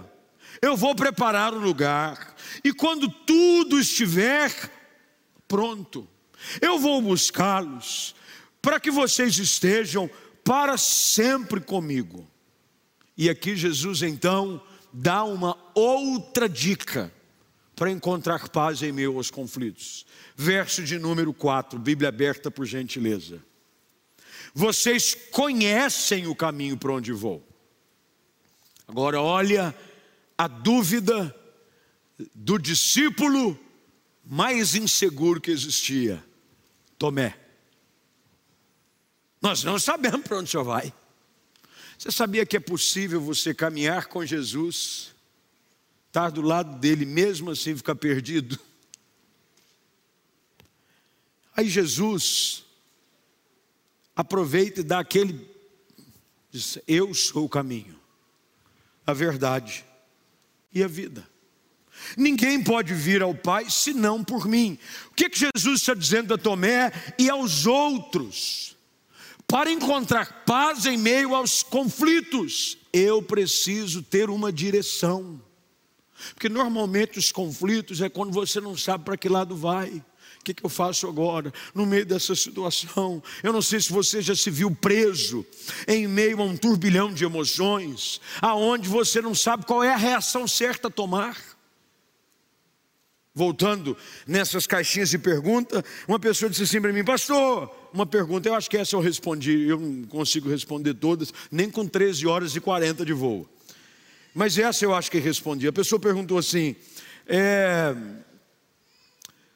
eu 0.61 0.75
vou 0.75 0.95
preparar 0.95 1.53
o 1.53 1.59
lugar, 1.59 2.35
e 2.63 2.73
quando 2.73 3.09
tudo 3.09 3.79
estiver 3.79 4.51
pronto, 5.47 6.07
eu 6.61 6.79
vou 6.79 7.01
buscá-los, 7.01 8.15
para 8.61 8.79
que 8.79 8.91
vocês 8.91 9.37
estejam 9.37 10.09
para 10.43 10.77
sempre 10.77 11.59
comigo. 11.59 12.27
E 13.17 13.29
aqui 13.29 13.55
Jesus 13.55 14.01
então 14.01 14.61
dá 14.91 15.23
uma 15.23 15.57
outra 15.73 16.47
dica 16.47 17.11
para 17.75 17.91
encontrar 17.91 18.49
paz 18.49 18.81
em 18.81 18.91
meio 18.91 19.17
aos 19.17 19.31
conflitos. 19.31 20.05
Verso 20.35 20.83
de 20.83 20.99
número 20.99 21.33
4, 21.33 21.79
Bíblia 21.79 22.09
aberta 22.09 22.51
por 22.51 22.65
gentileza. 22.65 23.43
Vocês 24.53 25.15
conhecem 25.31 26.27
o 26.27 26.35
caminho 26.35 26.77
para 26.77 26.93
onde 26.93 27.11
vou. 27.11 27.45
Agora 28.87 29.21
olha 29.21 29.75
a 30.37 30.47
dúvida 30.47 31.35
do 32.35 32.57
discípulo 32.59 33.59
mais 34.23 34.75
inseguro 34.75 35.41
que 35.41 35.51
existia, 35.51 36.23
Tomé. 37.03 37.37
Nós 39.41 39.61
não 39.61 39.77
sabemos 39.77 40.21
para 40.21 40.37
onde 40.37 40.47
o 40.47 40.51
senhor 40.51 40.63
vai. 40.63 40.93
Você 41.97 42.09
sabia 42.09 42.45
que 42.45 42.55
é 42.55 42.61
possível 42.61 43.19
você 43.19 43.53
caminhar 43.53 44.05
com 44.05 44.25
Jesus 44.25 45.13
estar 46.07 46.31
do 46.31 46.41
lado 46.41 46.79
dele, 46.79 47.05
mesmo 47.05 47.51
assim 47.51 47.75
ficar 47.75 47.95
perdido. 47.95 48.57
Aí 51.53 51.67
Jesus 51.67 52.63
aproveita 54.15 54.79
e 54.79 54.83
dá 54.83 54.99
aquele, 54.99 55.45
diz, 56.51 56.79
eu 56.87 57.13
sou 57.13 57.43
o 57.43 57.49
caminho, 57.49 57.99
a 59.05 59.11
verdade 59.11 59.83
e 60.73 60.81
a 60.81 60.87
vida. 60.87 61.29
Ninguém 62.17 62.63
pode 62.63 62.93
vir 62.93 63.21
ao 63.21 63.33
Pai 63.33 63.69
senão 63.69 64.23
por 64.23 64.47
mim. 64.47 64.77
O 65.11 65.13
que, 65.13 65.29
que 65.29 65.39
Jesus 65.39 65.81
está 65.81 65.93
dizendo 65.93 66.33
a 66.33 66.37
Tomé 66.37 66.91
e 67.17 67.29
aos 67.29 67.65
outros? 67.65 68.75
Para 69.47 69.71
encontrar 69.71 70.43
paz 70.45 70.85
em 70.85 70.97
meio 70.97 71.35
aos 71.35 71.61
conflitos, 71.61 72.77
eu 72.91 73.21
preciso 73.21 74.01
ter 74.01 74.29
uma 74.29 74.51
direção. 74.51 75.41
Porque 76.33 76.49
normalmente 76.49 77.19
os 77.19 77.31
conflitos 77.31 78.01
é 78.01 78.09
quando 78.09 78.31
você 78.31 78.61
não 78.61 78.77
sabe 78.77 79.03
para 79.03 79.17
que 79.17 79.27
lado 79.27 79.55
vai. 79.55 79.89
O 79.89 80.43
que, 80.43 80.53
que, 80.53 80.65
eu 80.65 80.69
faço 80.69 81.07
agora, 81.07 81.53
no 81.73 81.85
meio 81.85 82.05
dessa 82.05 82.35
situação? 82.35 83.23
Eu 83.41 83.53
não 83.53 83.61
sei 83.61 83.79
se 83.79 83.93
você 83.93 84.21
já 84.21 84.35
se 84.35 84.49
viu 84.49 84.71
preso 84.71 85.45
em 85.87 86.05
meio 86.05 86.41
a 86.41 86.43
um 86.43 86.57
turbilhão 86.57 87.13
de 87.13 87.23
emoções, 87.23 88.19
aonde 88.41 88.89
você 88.89 89.21
não 89.21 89.33
sabe 89.33 89.65
qual 89.65 89.81
é 89.81 89.93
a 89.93 89.97
reação 89.97 90.45
certa 90.45 90.89
a 90.89 90.91
tomar. 90.91 91.52
Voltando 93.35 93.97
nessas 94.27 94.67
caixinhas 94.67 95.09
de 95.09 95.17
pergunta, 95.17 95.83
uma 96.07 96.19
pessoa 96.19 96.49
disse 96.49 96.63
assim 96.63 96.79
para 96.79 96.93
mim, 96.93 97.03
pastor, 97.03 97.67
uma 97.91 98.05
pergunta, 98.05 98.47
eu 98.47 98.53
acho 98.53 98.69
que 98.69 98.77
essa 98.77 98.95
eu 98.95 98.99
respondi, 98.99 99.67
eu 99.67 99.79
não 99.79 100.03
consigo 100.07 100.47
responder 100.49 100.93
todas, 100.93 101.33
nem 101.51 101.67
com 101.67 101.87
13 101.87 102.27
horas 102.27 102.55
e 102.55 102.61
40 102.61 103.03
de 103.03 103.11
voo. 103.11 103.49
Mas 104.35 104.57
essa 104.57 104.85
eu 104.85 104.93
acho 104.93 105.09
que 105.09 105.17
respondi. 105.17 105.67
A 105.67 105.73
pessoa 105.73 105.99
perguntou 105.99 106.37
assim: 106.37 106.75
é, 107.27 107.95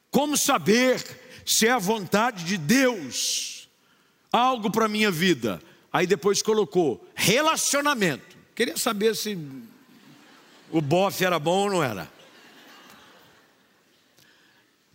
como 0.09 0.35
saber 0.37 1.03
se 1.45 1.67
é 1.67 1.71
a 1.71 1.79
vontade 1.79 2.43
de 2.45 2.57
Deus 2.57 3.69
algo 4.31 4.71
para 4.71 4.85
a 4.85 4.89
minha 4.89 5.11
vida? 5.11 5.61
Aí 5.91 6.07
depois 6.07 6.41
colocou 6.41 7.07
relacionamento. 7.15 8.37
Queria 8.55 8.77
saber 8.77 9.15
se 9.15 9.37
o 10.71 10.81
bofe 10.81 11.23
era 11.23 11.37
bom 11.39 11.65
ou 11.65 11.71
não 11.71 11.83
era. 11.83 12.16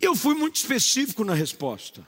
Eu 0.03 0.17
fui 0.17 0.35
muito 0.35 0.57
específico 0.57 1.23
na 1.23 1.33
resposta. 1.33 2.05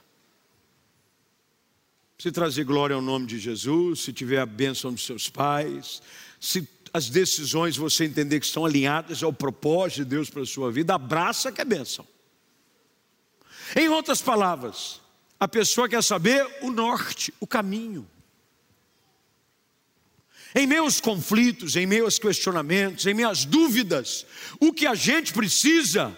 Se 2.17 2.29
trazer 2.29 2.65
glória 2.65 2.93
ao 2.93 3.01
nome 3.01 3.25
de 3.25 3.39
Jesus, 3.39 4.01
se 4.01 4.11
tiver 4.11 4.39
a 4.39 4.45
bênção 4.45 4.91
dos 4.91 5.05
seus 5.05 5.29
pais, 5.29 6.01
se 6.37 6.67
as 6.91 7.09
decisões 7.09 7.77
você 7.77 8.03
entender 8.03 8.41
que 8.41 8.45
estão 8.45 8.65
alinhadas 8.65 9.23
ao 9.23 9.31
propósito 9.31 10.03
de 10.03 10.05
Deus 10.05 10.29
para 10.29 10.41
a 10.41 10.45
sua 10.45 10.69
vida, 10.73 10.93
abraça 10.93 11.53
que 11.53 11.61
é 11.61 11.65
bênção. 11.65 12.05
Em 13.73 13.87
outras 13.87 14.21
palavras, 14.21 14.99
a 15.39 15.47
pessoa 15.47 15.87
quer 15.87 16.03
saber 16.03 16.45
o 16.61 16.71
norte, 16.71 17.33
o 17.39 17.47
caminho. 17.47 18.05
Em 20.53 20.67
meus 20.67 20.99
conflitos, 20.99 21.77
em 21.77 21.85
meus 21.85 22.19
questionamentos, 22.19 23.05
em 23.05 23.13
minhas 23.13 23.45
dúvidas, 23.45 24.25
o 24.59 24.73
que 24.73 24.85
a 24.85 24.95
gente 24.95 25.31
precisa 25.31 26.17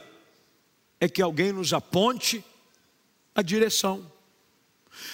é 0.99 1.07
que 1.07 1.21
alguém 1.21 1.51
nos 1.51 1.73
aponte 1.73 2.43
a 3.35 3.41
direção. 3.41 4.11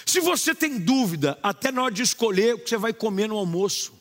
Se 0.06 0.20
você 0.20 0.54
tem 0.54 0.78
dúvida, 0.78 1.38
até 1.42 1.70
na 1.70 1.82
hora 1.82 1.94
de 1.94 2.02
escolher 2.02 2.54
o 2.54 2.58
que 2.58 2.70
você 2.70 2.76
vai 2.76 2.92
comer 2.92 3.28
no 3.28 3.36
almoço, 3.36 3.92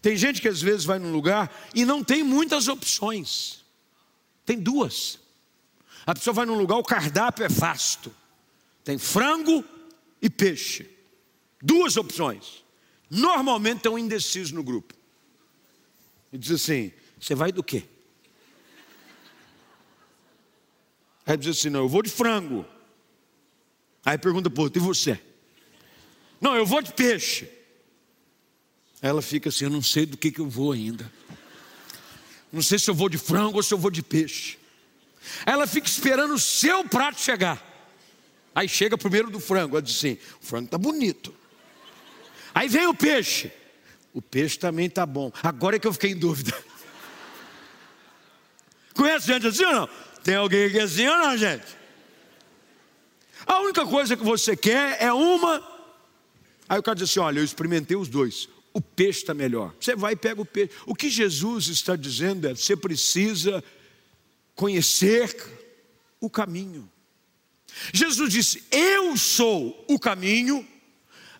tem 0.00 0.16
gente 0.16 0.40
que 0.40 0.48
às 0.48 0.60
vezes 0.60 0.84
vai 0.84 0.98
num 0.98 1.12
lugar 1.12 1.50
e 1.74 1.84
não 1.84 2.04
tem 2.04 2.22
muitas 2.22 2.68
opções. 2.68 3.64
Tem 4.44 4.58
duas. 4.58 5.18
A 6.04 6.14
pessoa 6.14 6.34
vai 6.34 6.46
num 6.46 6.58
lugar, 6.58 6.76
o 6.76 6.82
cardápio 6.82 7.44
é 7.44 7.48
vasto. 7.48 8.14
Tem 8.84 8.98
frango 8.98 9.64
e 10.20 10.28
peixe. 10.28 10.90
Duas 11.60 11.96
opções. 11.96 12.64
Normalmente 13.08 13.82
tem 13.82 13.92
um 13.92 13.98
indeciso 13.98 14.54
no 14.54 14.62
grupo. 14.62 14.94
E 16.32 16.38
diz 16.38 16.50
assim: 16.50 16.92
Você 17.20 17.34
vai 17.34 17.52
do 17.52 17.62
quê? 17.62 17.84
Aí 21.26 21.36
diz 21.36 21.58
assim: 21.58 21.70
Não, 21.70 21.80
eu 21.80 21.88
vou 21.88 22.02
de 22.02 22.10
frango. 22.10 22.64
Aí 24.04 24.18
pergunta 24.18 24.50
para 24.50 24.62
outro: 24.62 24.80
E 24.80 24.84
você? 24.84 25.20
Não, 26.40 26.56
eu 26.56 26.66
vou 26.66 26.82
de 26.82 26.92
peixe. 26.92 27.48
Ela 29.00 29.20
fica 29.20 29.48
assim: 29.48 29.64
eu 29.64 29.70
não 29.70 29.82
sei 29.82 30.06
do 30.06 30.16
que, 30.16 30.30
que 30.30 30.40
eu 30.40 30.48
vou 30.48 30.72
ainda. 30.72 31.10
Não 32.52 32.62
sei 32.62 32.78
se 32.78 32.90
eu 32.90 32.94
vou 32.94 33.08
de 33.08 33.18
frango 33.18 33.56
ou 33.56 33.62
se 33.62 33.72
eu 33.74 33.78
vou 33.78 33.90
de 33.90 34.02
peixe. 34.02 34.58
Ela 35.46 35.66
fica 35.66 35.86
esperando 35.86 36.34
o 36.34 36.38
seu 36.38 36.84
prato 36.84 37.20
chegar. 37.20 37.70
Aí 38.54 38.68
chega 38.68 38.98
primeiro 38.98 39.30
do 39.30 39.40
frango. 39.40 39.76
Ela 39.76 39.82
diz 39.82 39.96
assim: 39.96 40.18
o 40.40 40.46
frango 40.46 40.66
está 40.66 40.78
bonito. 40.78 41.34
Aí 42.54 42.68
vem 42.68 42.86
o 42.86 42.94
peixe. 42.94 43.50
O 44.12 44.20
peixe 44.20 44.58
também 44.58 44.86
está 44.86 45.06
bom. 45.06 45.32
Agora 45.42 45.76
é 45.76 45.78
que 45.78 45.86
eu 45.86 45.92
fiquei 45.92 46.10
em 46.10 46.18
dúvida. 46.18 46.52
Conhece 48.94 49.26
gente 49.26 49.46
assim 49.46 49.64
ou 49.64 49.72
não? 49.72 49.88
Tem 50.22 50.36
alguém 50.36 50.66
aqui 50.66 50.78
assim 50.78 51.06
ou 51.06 51.16
não, 51.16 51.36
gente? 51.36 51.66
A 53.46 53.60
única 53.60 53.84
coisa 53.84 54.16
que 54.16 54.24
você 54.24 54.56
quer 54.56 54.96
é 55.00 55.12
uma. 55.12 55.62
Aí 56.68 56.78
o 56.78 56.82
cara 56.82 56.96
diz 56.96 57.10
assim: 57.10 57.20
olha, 57.20 57.40
eu 57.40 57.44
experimentei 57.44 57.96
os 57.96 58.08
dois. 58.08 58.48
O 58.72 58.80
peixe 58.80 59.20
está 59.20 59.34
melhor. 59.34 59.74
Você 59.78 59.94
vai 59.94 60.12
e 60.12 60.16
pega 60.16 60.40
o 60.40 60.44
peixe. 60.44 60.72
O 60.86 60.94
que 60.94 61.10
Jesus 61.10 61.68
está 61.68 61.96
dizendo 61.96 62.48
é: 62.48 62.54
você 62.54 62.76
precisa 62.76 63.62
conhecer 64.54 65.34
o 66.20 66.30
caminho. 66.30 66.88
Jesus 67.92 68.32
disse: 68.32 68.62
Eu 68.70 69.16
sou 69.16 69.84
o 69.88 69.98
caminho, 69.98 70.66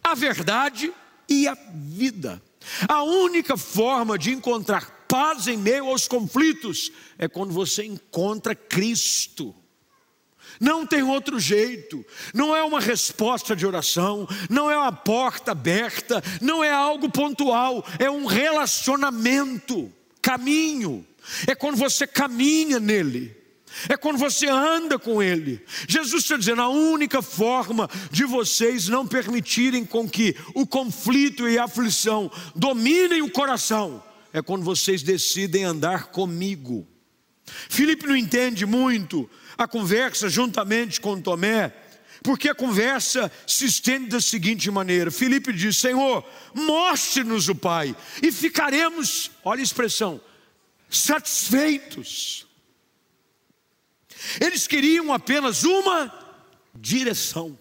a 0.02 0.14
verdade 0.14 0.92
e 1.28 1.46
a 1.46 1.56
vida. 1.72 2.42
A 2.88 3.02
única 3.02 3.56
forma 3.56 4.18
de 4.18 4.30
encontrar 4.30 5.01
paz 5.12 5.46
em 5.46 5.58
meio 5.58 5.88
aos 5.88 6.08
conflitos 6.08 6.90
é 7.18 7.28
quando 7.28 7.52
você 7.52 7.84
encontra 7.84 8.54
Cristo. 8.54 9.54
Não 10.58 10.86
tem 10.86 11.02
outro 11.02 11.38
jeito, 11.38 12.02
não 12.32 12.56
é 12.56 12.62
uma 12.62 12.80
resposta 12.80 13.54
de 13.54 13.66
oração, 13.66 14.26
não 14.48 14.70
é 14.70 14.78
uma 14.78 14.90
porta 14.90 15.52
aberta, 15.52 16.24
não 16.40 16.64
é 16.64 16.72
algo 16.72 17.10
pontual, 17.10 17.84
é 17.98 18.10
um 18.10 18.24
relacionamento, 18.24 19.92
caminho, 20.22 21.06
é 21.46 21.54
quando 21.54 21.76
você 21.76 22.06
caminha 22.06 22.80
nele. 22.80 23.36
É 23.88 23.96
quando 23.96 24.18
você 24.18 24.46
anda 24.48 24.98
com 24.98 25.22
Ele. 25.22 25.64
Jesus 25.88 26.24
está 26.24 26.36
dizendo: 26.36 26.60
a 26.60 26.68
única 26.68 27.22
forma 27.22 27.88
de 28.10 28.22
vocês 28.26 28.86
não 28.86 29.06
permitirem 29.06 29.82
com 29.82 30.06
que 30.06 30.36
o 30.54 30.66
conflito 30.66 31.48
e 31.48 31.56
a 31.56 31.64
aflição 31.64 32.30
dominem 32.54 33.22
o 33.22 33.30
coração 33.30 34.02
é 34.32 34.40
quando 34.40 34.64
vocês 34.64 35.02
decidem 35.02 35.64
andar 35.64 36.06
comigo. 36.06 36.86
Filipe 37.68 38.06
não 38.06 38.16
entende 38.16 38.64
muito 38.64 39.28
a 39.58 39.66
conversa 39.66 40.28
juntamente 40.28 41.00
com 41.00 41.20
Tomé, 41.20 41.74
porque 42.22 42.48
a 42.48 42.54
conversa 42.54 43.30
se 43.46 43.66
estende 43.66 44.08
da 44.08 44.20
seguinte 44.20 44.70
maneira: 44.70 45.10
Filipe 45.10 45.52
diz: 45.52 45.76
Senhor, 45.76 46.24
mostre-nos 46.54 47.48
o 47.48 47.54
Pai, 47.54 47.94
e 48.22 48.30
ficaremos, 48.30 49.30
olha 49.44 49.60
a 49.60 49.64
expressão, 49.64 50.20
satisfeitos. 50.88 52.46
Eles 54.40 54.66
queriam 54.66 55.12
apenas 55.12 55.64
uma 55.64 56.12
direção. 56.74 57.58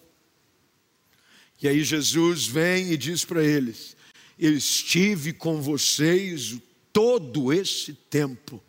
E 1.60 1.68
aí 1.68 1.82
Jesus 1.82 2.46
vem 2.46 2.92
e 2.92 2.96
diz 2.96 3.24
para 3.24 3.42
eles: 3.42 3.96
Eu 4.42 4.52
estive 4.54 5.32
com 5.32 5.62
vocês 5.62 6.58
todo 6.92 7.52
esse 7.52 7.92
tempo, 7.92 8.60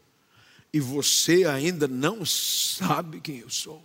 e 0.71 0.79
você 0.79 1.45
ainda 1.45 1.87
não 1.87 2.23
sabe 2.23 3.19
quem 3.19 3.39
eu 3.39 3.49
sou. 3.49 3.83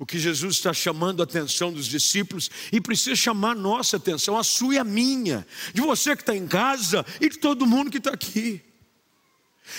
O 0.00 0.04
que 0.04 0.18
Jesus 0.18 0.56
está 0.56 0.72
chamando 0.72 1.20
a 1.20 1.24
atenção 1.24 1.72
dos 1.72 1.86
discípulos 1.86 2.50
e 2.72 2.80
precisa 2.80 3.14
chamar 3.14 3.52
a 3.52 3.54
nossa 3.54 3.98
atenção, 3.98 4.36
a 4.36 4.42
sua 4.42 4.74
e 4.74 4.78
a 4.78 4.84
minha, 4.84 5.46
de 5.72 5.80
você 5.80 6.16
que 6.16 6.22
está 6.22 6.34
em 6.34 6.48
casa 6.48 7.06
e 7.20 7.28
de 7.28 7.38
todo 7.38 7.64
mundo 7.64 7.88
que 7.88 7.98
está 7.98 8.10
aqui. 8.10 8.60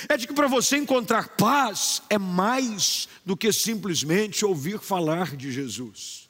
É 0.07 0.15
de 0.15 0.27
que 0.27 0.33
para 0.33 0.47
você 0.47 0.77
encontrar 0.77 1.35
paz 1.35 2.01
é 2.09 2.17
mais 2.17 3.09
do 3.25 3.35
que 3.35 3.51
simplesmente 3.51 4.45
ouvir 4.45 4.79
falar 4.79 5.35
de 5.35 5.51
Jesus, 5.51 6.29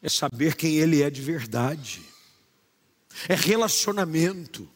é 0.00 0.08
saber 0.08 0.54
quem 0.54 0.76
Ele 0.76 1.02
é 1.02 1.10
de 1.10 1.20
verdade, 1.20 2.11
é 3.28 3.34
relacionamento, 3.34 4.68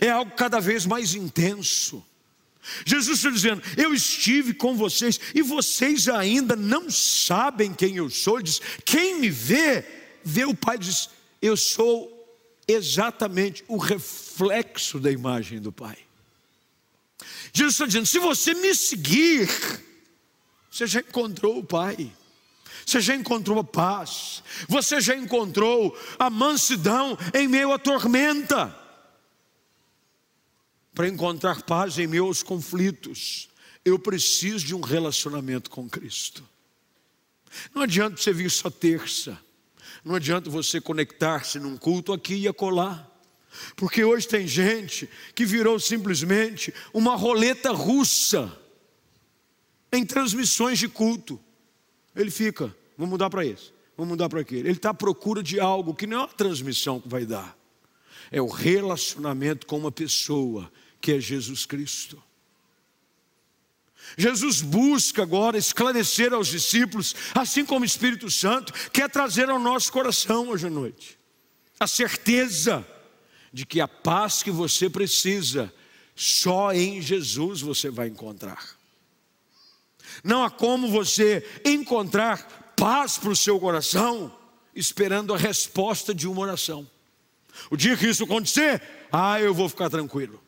é 0.00 0.08
algo 0.10 0.32
cada 0.36 0.60
vez 0.60 0.86
mais 0.86 1.14
intenso. 1.14 2.04
Jesus 2.84 3.18
está 3.18 3.30
dizendo: 3.30 3.62
Eu 3.76 3.92
estive 3.92 4.54
com 4.54 4.76
vocês 4.76 5.18
e 5.34 5.42
vocês 5.42 6.08
ainda 6.08 6.54
não 6.54 6.90
sabem 6.90 7.74
quem 7.74 7.96
eu 7.96 8.08
sou. 8.08 8.36
Ele 8.36 8.44
diz: 8.44 8.60
Quem 8.84 9.20
me 9.20 9.30
vê, 9.30 9.84
vê 10.22 10.44
o 10.44 10.54
Pai. 10.54 10.76
Ele 10.76 10.84
diz: 10.84 11.10
Eu 11.40 11.56
sou 11.56 12.12
exatamente 12.68 13.64
o 13.66 13.76
reflexo 13.76 15.00
da 15.00 15.10
imagem 15.10 15.60
do 15.60 15.72
Pai. 15.72 15.98
Jesus 17.52 17.74
está 17.74 17.86
dizendo: 17.86 18.06
se 18.06 18.18
você 18.18 18.54
me 18.54 18.74
seguir, 18.74 19.48
você 20.70 20.86
já 20.86 21.00
encontrou 21.00 21.58
o 21.58 21.64
Pai, 21.64 22.10
você 22.84 23.00
já 23.00 23.14
encontrou 23.14 23.58
a 23.58 23.64
paz, 23.64 24.42
você 24.68 25.00
já 25.00 25.16
encontrou 25.16 25.96
a 26.18 26.28
mansidão 26.28 27.16
em 27.34 27.48
meio 27.48 27.72
à 27.72 27.78
tormenta. 27.78 28.76
Para 30.94 31.08
encontrar 31.08 31.62
paz 31.62 31.98
em 31.98 32.06
meio 32.06 32.26
aos 32.26 32.42
conflitos, 32.42 33.48
eu 33.84 33.98
preciso 33.98 34.66
de 34.66 34.74
um 34.74 34.80
relacionamento 34.80 35.70
com 35.70 35.88
Cristo. 35.88 36.46
Não 37.74 37.82
adianta 37.82 38.16
você 38.16 38.32
vir 38.32 38.50
só 38.50 38.70
terça, 38.70 39.38
não 40.04 40.14
adianta 40.14 40.50
você 40.50 40.80
conectar-se 40.80 41.58
num 41.58 41.76
culto 41.76 42.12
aqui 42.12 42.34
e 42.34 42.48
acolá. 42.48 43.08
Porque 43.76 44.02
hoje 44.02 44.26
tem 44.26 44.46
gente 44.46 45.08
que 45.34 45.44
virou 45.44 45.78
simplesmente 45.78 46.72
uma 46.92 47.14
roleta 47.14 47.70
russa 47.70 48.50
em 49.92 50.04
transmissões 50.04 50.78
de 50.78 50.88
culto. 50.88 51.38
Ele 52.14 52.30
fica, 52.30 52.74
vamos 52.96 53.10
mudar 53.10 53.30
para 53.30 53.44
esse, 53.44 53.72
vamos 53.96 54.10
mudar 54.10 54.28
para 54.28 54.40
aquele. 54.40 54.68
Ele 54.68 54.76
está 54.76 54.90
à 54.90 54.94
procura 54.94 55.42
de 55.42 55.58
algo 55.58 55.94
que 55.94 56.06
não 56.06 56.20
é 56.20 56.24
a 56.24 56.28
transmissão 56.28 57.00
que 57.00 57.08
vai 57.08 57.24
dar, 57.24 57.56
é 58.30 58.40
o 58.40 58.48
relacionamento 58.48 59.66
com 59.66 59.78
uma 59.78 59.92
pessoa 59.92 60.70
que 61.00 61.12
é 61.12 61.20
Jesus 61.20 61.66
Cristo. 61.66 62.22
Jesus 64.16 64.60
busca 64.60 65.22
agora 65.22 65.56
esclarecer 65.56 66.32
aos 66.32 66.48
discípulos, 66.48 67.14
assim 67.34 67.64
como 67.64 67.82
o 67.82 67.86
Espírito 67.86 68.30
Santo 68.30 68.72
quer 68.90 69.08
trazer 69.08 69.48
ao 69.48 69.58
nosso 69.58 69.92
coração 69.92 70.48
hoje 70.48 70.66
à 70.66 70.70
noite, 70.70 71.18
a 71.78 71.86
certeza 71.86 72.86
de 73.52 73.64
que 73.66 73.80
a 73.80 73.88
paz 73.88 74.42
que 74.42 74.50
você 74.50 74.88
precisa, 74.88 75.72
só 76.14 76.72
em 76.72 77.00
Jesus 77.00 77.60
você 77.60 77.90
vai 77.90 78.08
encontrar. 78.08 78.81
Não 80.22 80.42
há 80.42 80.50
como 80.50 80.88
você 80.88 81.46
encontrar 81.64 82.74
paz 82.76 83.18
para 83.18 83.30
o 83.30 83.36
seu 83.36 83.58
coração 83.60 84.32
esperando 84.74 85.34
a 85.34 85.36
resposta 85.36 86.14
de 86.14 86.26
uma 86.26 86.40
oração. 86.40 86.88
O 87.70 87.76
dia 87.76 87.96
que 87.96 88.08
isso 88.08 88.24
acontecer, 88.24 88.82
ah, 89.10 89.40
eu 89.40 89.54
vou 89.54 89.68
ficar 89.68 89.90
tranquilo. 89.90 90.42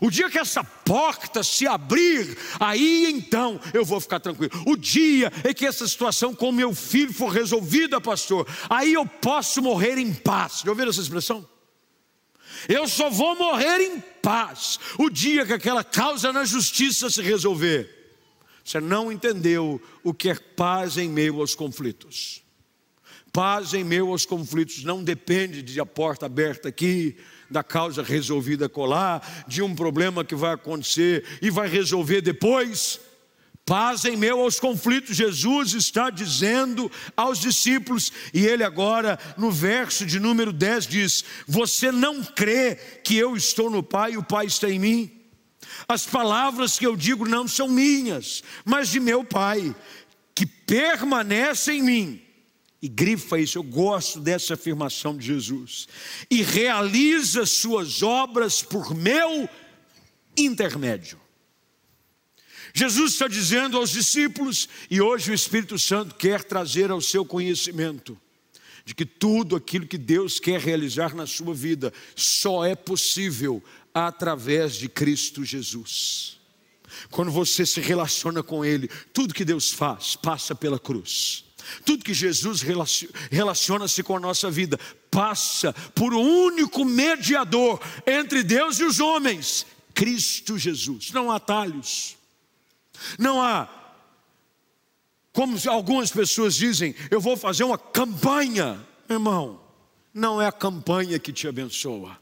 O 0.00 0.10
dia 0.10 0.28
que 0.28 0.38
essa 0.38 0.64
porta 0.64 1.42
se 1.42 1.66
abrir, 1.66 2.36
aí 2.58 3.06
então 3.08 3.60
eu 3.72 3.84
vou 3.84 4.00
ficar 4.00 4.18
tranquilo. 4.18 4.50
O 4.66 4.76
dia 4.76 5.32
em 5.48 5.54
que 5.54 5.66
essa 5.66 5.86
situação 5.86 6.34
com 6.34 6.50
meu 6.50 6.74
filho 6.74 7.12
for 7.12 7.28
resolvida, 7.28 8.00
pastor, 8.00 8.46
aí 8.68 8.94
eu 8.94 9.06
posso 9.06 9.62
morrer 9.62 9.98
em 9.98 10.12
paz. 10.12 10.62
Já 10.64 10.70
ouviram 10.70 10.90
essa 10.90 11.00
expressão? 11.00 11.48
Eu 12.68 12.88
só 12.88 13.08
vou 13.08 13.36
morrer 13.36 13.80
em 13.80 14.00
paz 14.00 14.80
o 14.98 15.08
dia 15.08 15.46
que 15.46 15.52
aquela 15.52 15.84
causa 15.84 16.32
na 16.32 16.44
justiça 16.44 17.08
se 17.08 17.22
resolver. 17.22 17.97
Você 18.68 18.80
não 18.80 19.10
entendeu 19.10 19.80
o 20.04 20.12
que 20.12 20.28
é 20.28 20.34
paz 20.34 20.98
em 20.98 21.08
meio 21.08 21.40
aos 21.40 21.54
conflitos. 21.54 22.42
Paz 23.32 23.72
em 23.72 23.82
meio 23.82 24.10
aos 24.10 24.26
conflitos 24.26 24.84
não 24.84 25.02
depende 25.02 25.62
de 25.62 25.80
a 25.80 25.86
porta 25.86 26.26
aberta 26.26 26.68
aqui, 26.68 27.16
da 27.50 27.64
causa 27.64 28.02
resolvida 28.02 28.68
colar, 28.68 29.46
de 29.48 29.62
um 29.62 29.74
problema 29.74 30.22
que 30.22 30.34
vai 30.34 30.52
acontecer 30.52 31.24
e 31.40 31.48
vai 31.48 31.66
resolver 31.66 32.20
depois. 32.20 33.00
Paz 33.64 34.04
em 34.04 34.18
meio 34.18 34.38
aos 34.38 34.60
conflitos, 34.60 35.16
Jesus 35.16 35.72
está 35.72 36.10
dizendo 36.10 36.92
aos 37.16 37.38
discípulos, 37.38 38.12
e 38.34 38.44
ele 38.44 38.64
agora, 38.64 39.18
no 39.38 39.50
verso 39.50 40.04
de 40.04 40.20
número 40.20 40.52
10, 40.52 40.86
diz: 40.86 41.24
Você 41.46 41.90
não 41.90 42.22
crê 42.22 42.74
que 43.02 43.16
eu 43.16 43.34
estou 43.34 43.70
no 43.70 43.82
Pai 43.82 44.12
e 44.12 44.18
o 44.18 44.22
Pai 44.22 44.44
está 44.44 44.68
em 44.68 44.78
mim? 44.78 45.17
As 45.86 46.06
palavras 46.06 46.78
que 46.78 46.86
eu 46.86 46.96
digo 46.96 47.26
não 47.26 47.48
são 47.48 47.68
minhas, 47.68 48.42
mas 48.64 48.88
de 48.88 49.00
meu 49.00 49.24
Pai, 49.24 49.74
que 50.34 50.46
permanece 50.46 51.72
em 51.72 51.82
mim. 51.82 52.22
E 52.80 52.88
grifa 52.88 53.40
isso, 53.40 53.58
eu 53.58 53.62
gosto 53.62 54.20
dessa 54.20 54.54
afirmação 54.54 55.16
de 55.16 55.26
Jesus. 55.26 55.88
E 56.30 56.42
realiza 56.42 57.44
suas 57.44 58.02
obras 58.02 58.62
por 58.62 58.94
meu 58.94 59.48
intermédio. 60.36 61.20
Jesus 62.72 63.12
está 63.12 63.26
dizendo 63.26 63.76
aos 63.76 63.90
discípulos, 63.90 64.68
e 64.88 65.00
hoje 65.00 65.30
o 65.30 65.34
Espírito 65.34 65.78
Santo 65.78 66.14
quer 66.14 66.44
trazer 66.44 66.90
ao 66.90 67.00
seu 67.00 67.24
conhecimento, 67.24 68.16
de 68.84 68.94
que 68.94 69.04
tudo 69.04 69.56
aquilo 69.56 69.86
que 69.86 69.98
Deus 69.98 70.38
quer 70.38 70.60
realizar 70.60 71.14
na 71.14 71.26
sua 71.26 71.52
vida 71.52 71.92
só 72.14 72.64
é 72.64 72.76
possível 72.76 73.62
através 74.06 74.74
de 74.74 74.88
Cristo 74.88 75.44
Jesus. 75.44 76.38
Quando 77.10 77.30
você 77.30 77.66
se 77.66 77.80
relaciona 77.80 78.42
com 78.42 78.64
Ele, 78.64 78.88
tudo 79.12 79.34
que 79.34 79.44
Deus 79.44 79.72
faz 79.72 80.16
passa 80.16 80.54
pela 80.54 80.78
cruz. 80.78 81.44
Tudo 81.84 82.04
que 82.04 82.14
Jesus 82.14 82.62
relaciona-se 83.30 84.02
com 84.02 84.16
a 84.16 84.20
nossa 84.20 84.50
vida 84.50 84.78
passa 85.10 85.72
por 85.94 86.14
um 86.14 86.44
único 86.44 86.84
mediador 86.84 87.80
entre 88.06 88.42
Deus 88.42 88.78
e 88.78 88.84
os 88.84 89.00
homens, 89.00 89.66
Cristo 89.94 90.56
Jesus. 90.56 91.10
Não 91.10 91.30
há 91.30 91.36
atalhos. 91.36 92.16
Não 93.18 93.40
há 93.40 93.68
Como 95.32 95.56
algumas 95.68 96.10
pessoas 96.10 96.54
dizem, 96.54 96.94
eu 97.10 97.20
vou 97.20 97.36
fazer 97.36 97.64
uma 97.64 97.78
campanha. 97.78 98.84
Irmão, 99.08 99.60
não 100.12 100.40
é 100.40 100.46
a 100.46 100.52
campanha 100.52 101.18
que 101.18 101.32
te 101.32 101.46
abençoa. 101.46 102.18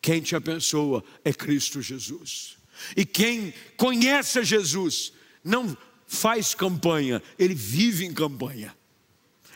Quem 0.00 0.20
te 0.20 0.34
abençoa 0.34 1.04
é 1.24 1.32
Cristo 1.32 1.82
Jesus. 1.82 2.56
E 2.96 3.04
quem 3.04 3.52
conhece 3.76 4.42
Jesus 4.42 5.12
não 5.44 5.76
faz 6.06 6.54
campanha, 6.54 7.22
ele 7.38 7.54
vive 7.54 8.04
em 8.04 8.12
campanha. 8.12 8.74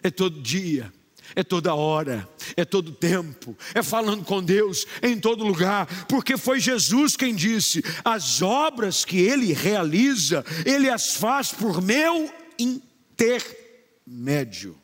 É 0.02 0.10
todo 0.10 0.40
dia, 0.40 0.92
é 1.34 1.42
toda 1.42 1.74
hora, 1.74 2.28
é 2.56 2.64
todo 2.64 2.92
tempo, 2.92 3.56
é 3.74 3.82
falando 3.82 4.24
com 4.24 4.42
Deus 4.42 4.86
em 5.02 5.18
todo 5.18 5.44
lugar, 5.44 6.06
porque 6.06 6.36
foi 6.36 6.60
Jesus 6.60 7.16
quem 7.16 7.34
disse: 7.34 7.82
as 8.04 8.42
obras 8.42 9.04
que 9.04 9.18
ele 9.18 9.52
realiza, 9.52 10.44
ele 10.64 10.90
as 10.90 11.16
faz 11.16 11.52
por 11.52 11.80
meu 11.80 12.32
intermédio. 12.58 14.78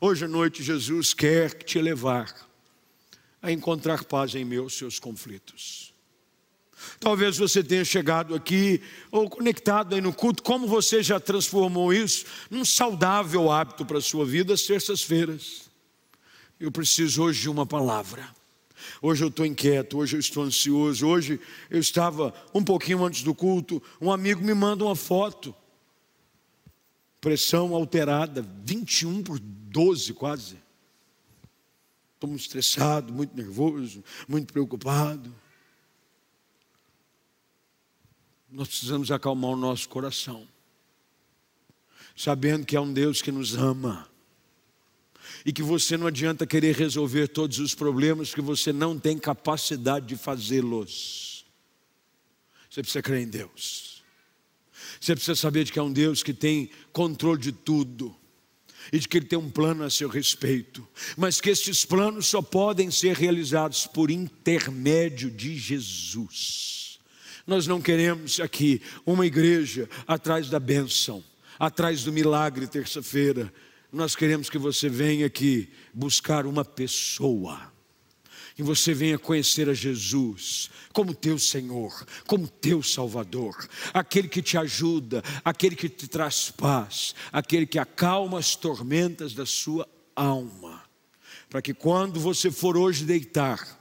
Hoje 0.00 0.24
à 0.24 0.28
noite, 0.28 0.62
Jesus 0.62 1.14
quer 1.14 1.62
te 1.62 1.80
levar 1.80 2.53
a 3.44 3.52
encontrar 3.52 4.04
paz 4.04 4.34
em 4.34 4.42
meus 4.42 4.72
seus 4.72 4.98
conflitos. 4.98 5.92
Talvez 6.98 7.36
você 7.36 7.62
tenha 7.62 7.84
chegado 7.84 8.34
aqui 8.34 8.80
ou 9.10 9.28
conectado 9.28 9.94
aí 9.94 10.00
no 10.00 10.14
culto, 10.14 10.42
como 10.42 10.66
você 10.66 11.02
já 11.02 11.20
transformou 11.20 11.92
isso 11.92 12.24
num 12.50 12.64
saudável 12.64 13.50
hábito 13.50 13.84
para 13.84 13.98
a 13.98 14.02
sua 14.02 14.24
vida, 14.24 14.54
às 14.54 14.62
terças-feiras. 14.62 15.70
Eu 16.58 16.72
preciso 16.72 17.22
hoje 17.22 17.42
de 17.42 17.50
uma 17.50 17.66
palavra. 17.66 18.26
Hoje 19.02 19.22
eu 19.22 19.28
estou 19.28 19.44
inquieto, 19.44 19.98
hoje 19.98 20.16
eu 20.16 20.20
estou 20.20 20.42
ansioso. 20.42 21.06
Hoje 21.06 21.38
eu 21.68 21.78
estava 21.78 22.32
um 22.54 22.64
pouquinho 22.64 23.04
antes 23.04 23.22
do 23.22 23.34
culto, 23.34 23.82
um 24.00 24.10
amigo 24.10 24.42
me 24.42 24.54
manda 24.54 24.84
uma 24.84 24.96
foto. 24.96 25.54
Pressão 27.20 27.74
alterada, 27.74 28.42
21 28.64 29.22
por 29.22 29.38
12 29.38 30.14
quase. 30.14 30.63
Estou 32.14 32.28
muito 32.28 32.42
estressado, 32.42 33.12
muito 33.12 33.36
nervoso, 33.36 34.02
muito 34.28 34.52
preocupado. 34.52 35.34
nós 38.54 38.68
precisamos 38.68 39.10
acalmar 39.10 39.50
o 39.50 39.56
nosso 39.56 39.88
coração, 39.88 40.46
sabendo 42.14 42.64
que 42.64 42.76
há 42.76 42.80
um 42.80 42.92
Deus 42.92 43.20
que 43.20 43.32
nos 43.32 43.56
ama 43.56 44.08
e 45.44 45.52
que 45.52 45.62
você 45.62 45.96
não 45.96 46.06
adianta 46.06 46.46
querer 46.46 46.76
resolver 46.76 47.26
todos 47.26 47.58
os 47.58 47.74
problemas 47.74 48.32
que 48.32 48.40
você 48.40 48.72
não 48.72 48.96
tem 48.96 49.18
capacidade 49.18 50.06
de 50.06 50.16
fazê-los. 50.16 51.44
Você 52.70 52.80
precisa 52.80 53.02
crer 53.02 53.22
em 53.22 53.28
Deus. 53.28 54.04
Você 55.00 55.16
precisa 55.16 55.34
saber 55.34 55.64
de 55.64 55.72
que 55.72 55.78
há 55.80 55.82
um 55.82 55.92
Deus 55.92 56.22
que 56.22 56.32
tem 56.32 56.70
controle 56.92 57.40
de 57.40 57.50
tudo 57.50 58.16
e 58.92 58.98
de 58.98 59.08
que 59.08 59.18
Ele 59.18 59.26
tem 59.26 59.38
um 59.38 59.50
plano 59.50 59.84
a 59.84 59.90
seu 59.90 60.08
respeito, 60.08 60.86
mas 61.16 61.40
que 61.40 61.50
esses 61.50 61.84
planos 61.84 62.26
só 62.26 62.40
podem 62.40 62.90
ser 62.90 63.16
realizados 63.16 63.86
por 63.86 64.10
intermédio 64.10 65.30
de 65.30 65.56
Jesus. 65.56 66.98
Nós 67.46 67.66
não 67.66 67.80
queremos 67.80 68.40
aqui 68.40 68.80
uma 69.04 69.26
igreja 69.26 69.88
atrás 70.06 70.48
da 70.48 70.58
bênção, 70.58 71.22
atrás 71.58 72.02
do 72.04 72.12
milagre 72.12 72.66
terça-feira. 72.66 73.52
Nós 73.92 74.16
queremos 74.16 74.48
que 74.48 74.58
você 74.58 74.88
venha 74.88 75.26
aqui 75.26 75.68
buscar 75.92 76.46
uma 76.46 76.64
pessoa. 76.64 77.73
E 78.56 78.62
você 78.62 78.94
venha 78.94 79.18
conhecer 79.18 79.68
a 79.68 79.74
Jesus 79.74 80.70
como 80.92 81.12
teu 81.12 81.38
Senhor, 81.38 82.06
como 82.26 82.46
teu 82.46 82.82
Salvador, 82.82 83.68
aquele 83.92 84.28
que 84.28 84.40
te 84.40 84.56
ajuda, 84.56 85.24
aquele 85.44 85.74
que 85.74 85.88
te 85.88 86.06
traz 86.06 86.52
paz, 86.52 87.16
aquele 87.32 87.66
que 87.66 87.80
acalma 87.80 88.38
as 88.38 88.54
tormentas 88.54 89.34
da 89.34 89.44
sua 89.44 89.88
alma. 90.14 90.84
Para 91.50 91.60
que 91.60 91.74
quando 91.74 92.20
você 92.20 92.50
for 92.50 92.76
hoje 92.76 93.04
deitar, 93.04 93.80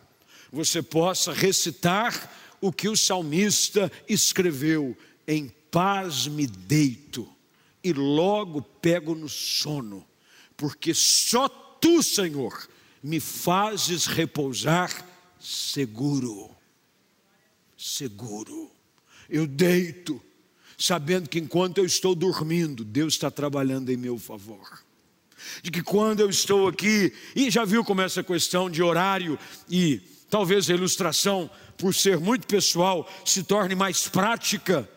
você 0.51 0.81
possa 0.81 1.31
recitar 1.33 2.31
o 2.59 2.71
que 2.71 2.89
o 2.89 2.97
salmista 2.97 3.91
escreveu: 4.09 4.97
Em 5.27 5.49
paz 5.69 6.25
me 6.25 6.47
deito 6.47 7.29
e 7.83 7.93
logo 7.93 8.61
pego 8.61 9.13
no 9.13 9.29
sono, 9.29 10.07
porque 10.57 10.93
só 10.93 11.47
tu, 11.47 12.01
Senhor, 12.01 12.67
me 13.03 13.19
fazes 13.19 14.05
repousar 14.05 15.05
seguro. 15.37 16.49
Seguro. 17.77 18.71
Eu 19.29 19.45
deito, 19.45 20.21
sabendo 20.77 21.27
que 21.27 21.37
enquanto 21.37 21.79
eu 21.79 21.85
estou 21.85 22.15
dormindo, 22.15 22.85
Deus 22.85 23.15
está 23.15 23.29
trabalhando 23.29 23.91
em 23.91 23.97
meu 23.97 24.17
favor. 24.17 24.81
De 25.61 25.69
que 25.69 25.83
quando 25.83 26.21
eu 26.21 26.29
estou 26.29 26.69
aqui, 26.69 27.13
e 27.35 27.51
já 27.51 27.65
viu 27.65 27.83
como 27.83 28.01
essa 28.01 28.23
questão 28.23 28.69
de 28.69 28.81
horário 28.81 29.37
e 29.69 30.01
talvez 30.29 30.69
a 30.69 30.73
ilustração 30.73 31.49
por 31.77 31.93
ser 31.93 32.17
muito 32.17 32.47
pessoal, 32.47 33.09
se 33.25 33.43
torne 33.43 33.75
mais 33.75 34.07
prática, 34.07 34.89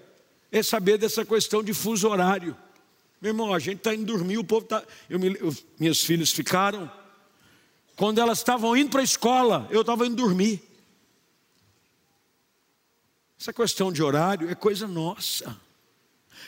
é 0.52 0.62
saber 0.62 0.98
dessa 0.98 1.24
questão 1.24 1.64
de 1.64 1.74
fuso 1.74 2.08
horário. 2.08 2.56
Meu 3.20 3.30
irmão, 3.30 3.52
a 3.52 3.58
gente 3.58 3.78
está 3.78 3.92
indo 3.92 4.04
dormir, 4.04 4.38
o 4.38 4.44
povo 4.44 4.64
está. 4.64 4.84
Eu, 5.10 5.18
minhas 5.80 6.00
filhas 6.02 6.30
ficaram. 6.30 6.88
Quando 7.96 8.20
elas 8.20 8.38
estavam 8.38 8.76
indo 8.76 8.90
para 8.90 9.00
a 9.00 9.04
escola, 9.04 9.66
eu 9.70 9.80
estava 9.80 10.06
indo 10.06 10.16
dormir. 10.16 10.62
Essa 13.40 13.52
questão 13.52 13.90
de 13.90 14.02
horário 14.02 14.50
é 14.50 14.54
coisa 14.54 14.86
nossa. 14.86 15.58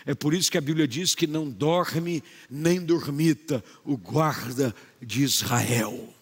É 0.05 0.14
por 0.14 0.34
isso 0.34 0.51
que 0.51 0.59
a 0.59 0.61
Bíblia 0.61 0.86
diz 0.86 1.14
que 1.14 1.26
não 1.26 1.49
dorme 1.49 2.22
nem 2.49 2.80
dormita 2.80 3.64
o 3.84 3.96
guarda 3.96 4.74
de 5.01 5.22
Israel. 5.22 6.12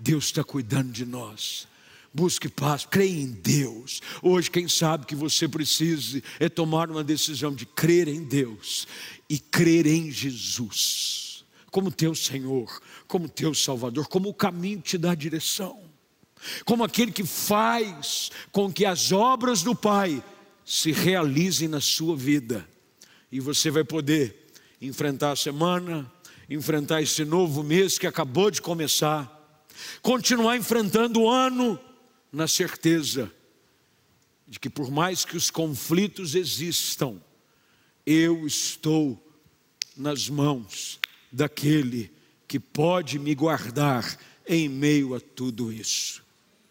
Deus 0.00 0.26
está 0.26 0.42
cuidando 0.42 0.90
de 0.90 1.04
nós. 1.04 1.68
Busque 2.12 2.48
paz, 2.48 2.86
creia 2.86 3.20
em 3.20 3.30
Deus. 3.30 4.00
Hoje, 4.22 4.50
quem 4.50 4.68
sabe 4.68 5.04
que 5.04 5.14
você 5.14 5.46
precise 5.46 6.24
é 6.40 6.48
tomar 6.48 6.90
uma 6.90 7.04
decisão 7.04 7.54
de 7.54 7.66
crer 7.66 8.08
em 8.08 8.24
Deus 8.24 8.88
e 9.28 9.38
crer 9.38 9.86
em 9.86 10.10
Jesus, 10.10 11.25
como 11.76 11.90
teu 11.90 12.14
Senhor, 12.14 12.80
como 13.06 13.28
teu 13.28 13.52
Salvador, 13.54 14.08
como 14.08 14.30
o 14.30 14.34
caminho 14.34 14.80
que 14.80 14.92
te 14.92 14.96
dá 14.96 15.14
direção, 15.14 15.78
como 16.64 16.82
aquele 16.82 17.12
que 17.12 17.22
faz 17.22 18.30
com 18.50 18.72
que 18.72 18.86
as 18.86 19.12
obras 19.12 19.62
do 19.62 19.74
Pai 19.74 20.24
se 20.64 20.90
realizem 20.90 21.68
na 21.68 21.78
sua 21.78 22.16
vida, 22.16 22.66
e 23.30 23.40
você 23.40 23.70
vai 23.70 23.84
poder 23.84 24.48
enfrentar 24.80 25.32
a 25.32 25.36
semana, 25.36 26.10
enfrentar 26.48 27.02
esse 27.02 27.26
novo 27.26 27.62
mês 27.62 27.98
que 27.98 28.06
acabou 28.06 28.50
de 28.50 28.62
começar, 28.62 29.30
continuar 30.00 30.56
enfrentando 30.56 31.20
o 31.20 31.28
ano 31.28 31.78
na 32.32 32.48
certeza 32.48 33.30
de 34.48 34.58
que, 34.58 34.70
por 34.70 34.90
mais 34.90 35.26
que 35.26 35.36
os 35.36 35.50
conflitos 35.50 36.34
existam, 36.34 37.20
eu 38.06 38.46
estou 38.46 39.22
nas 39.94 40.26
mãos 40.26 40.98
daquele 41.36 42.10
que 42.48 42.58
pode 42.58 43.18
me 43.18 43.34
guardar 43.34 44.18
em 44.48 44.70
meio 44.70 45.14
a 45.14 45.20
tudo 45.20 45.70
isso. 45.70 46.24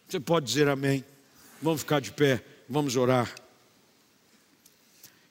Você 0.07 0.19
pode 0.19 0.47
dizer 0.47 0.67
amém? 0.67 1.05
Vamos 1.61 1.81
ficar 1.81 1.99
de 1.99 2.11
pé, 2.11 2.43
vamos 2.67 2.95
orar. 2.95 3.33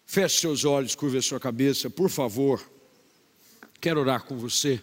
Feche 0.06 0.40
seus 0.40 0.64
olhos, 0.64 0.94
curva 0.94 1.20
sua 1.20 1.40
cabeça, 1.40 1.90
por 1.90 2.08
favor. 2.08 2.64
Quero 3.80 4.00
orar 4.00 4.22
com 4.22 4.38
você. 4.38 4.80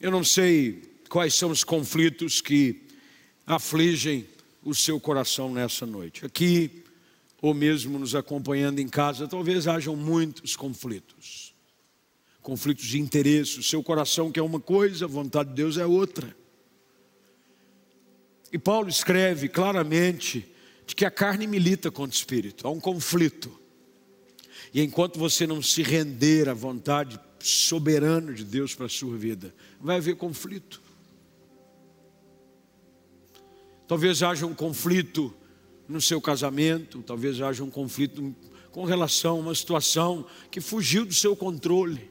Eu 0.00 0.10
não 0.10 0.24
sei 0.24 0.82
quais 1.08 1.34
são 1.34 1.50
os 1.50 1.62
conflitos 1.62 2.40
que 2.40 2.88
afligem 3.46 4.26
o 4.64 4.74
seu 4.74 4.98
coração 4.98 5.52
nessa 5.52 5.86
noite. 5.86 6.26
Aqui, 6.26 6.82
ou 7.40 7.54
mesmo 7.54 8.00
nos 8.00 8.16
acompanhando 8.16 8.80
em 8.80 8.88
casa, 8.88 9.28
talvez 9.28 9.68
hajam 9.68 9.94
muitos 9.94 10.56
conflitos. 10.56 11.49
Conflitos 12.42 12.86
de 12.86 13.00
interesse. 13.00 13.58
O 13.58 13.62
seu 13.62 13.82
coração 13.82 14.30
quer 14.32 14.42
uma 14.42 14.60
coisa, 14.60 15.04
a 15.04 15.08
vontade 15.08 15.50
de 15.50 15.56
Deus 15.56 15.76
é 15.76 15.86
outra. 15.86 16.34
E 18.52 18.58
Paulo 18.58 18.88
escreve 18.88 19.48
claramente 19.48 20.46
de 20.86 20.94
que 20.94 21.04
a 21.04 21.10
carne 21.10 21.46
milita 21.46 21.90
contra 21.90 22.16
o 22.16 22.18
espírito, 22.18 22.66
há 22.66 22.70
um 22.70 22.80
conflito. 22.80 23.50
E 24.74 24.82
enquanto 24.82 25.18
você 25.18 25.46
não 25.46 25.62
se 25.62 25.82
render 25.82 26.48
à 26.48 26.54
vontade 26.54 27.18
soberana 27.38 28.32
de 28.32 28.44
Deus 28.44 28.74
para 28.74 28.86
a 28.86 28.88
sua 28.88 29.16
vida, 29.16 29.54
vai 29.80 29.96
haver 29.96 30.16
conflito. 30.16 30.82
Talvez 33.86 34.22
haja 34.22 34.46
um 34.46 34.54
conflito 34.54 35.34
no 35.88 36.00
seu 36.00 36.20
casamento, 36.20 37.02
talvez 37.02 37.40
haja 37.40 37.64
um 37.64 37.70
conflito 37.70 38.34
com 38.70 38.84
relação 38.84 39.36
a 39.36 39.40
uma 39.40 39.54
situação 39.54 40.24
que 40.50 40.60
fugiu 40.60 41.04
do 41.04 41.14
seu 41.14 41.34
controle. 41.34 42.10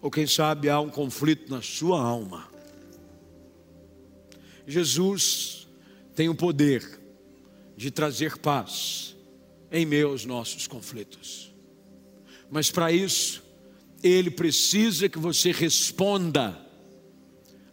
Ou 0.00 0.10
quem 0.10 0.26
sabe 0.26 0.68
há 0.68 0.80
um 0.80 0.88
conflito 0.88 1.50
na 1.50 1.60
sua 1.60 2.00
alma. 2.00 2.48
Jesus 4.66 5.66
tem 6.14 6.28
o 6.28 6.34
poder 6.34 7.00
de 7.76 7.90
trazer 7.90 8.38
paz 8.38 9.16
em 9.70 9.86
meio 9.86 10.08
aos 10.08 10.24
nossos 10.24 10.66
conflitos. 10.66 11.52
Mas 12.50 12.70
para 12.70 12.92
isso, 12.92 13.42
Ele 14.02 14.30
precisa 14.30 15.08
que 15.08 15.18
você 15.18 15.52
responda 15.52 16.60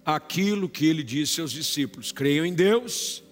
aquilo 0.06 0.70
que 0.70 0.86
Ele 0.86 1.04
disse 1.04 1.42
aos 1.42 1.52
discípulos: 1.52 2.12
creiam 2.12 2.46
em 2.46 2.54
Deus, 2.54 3.24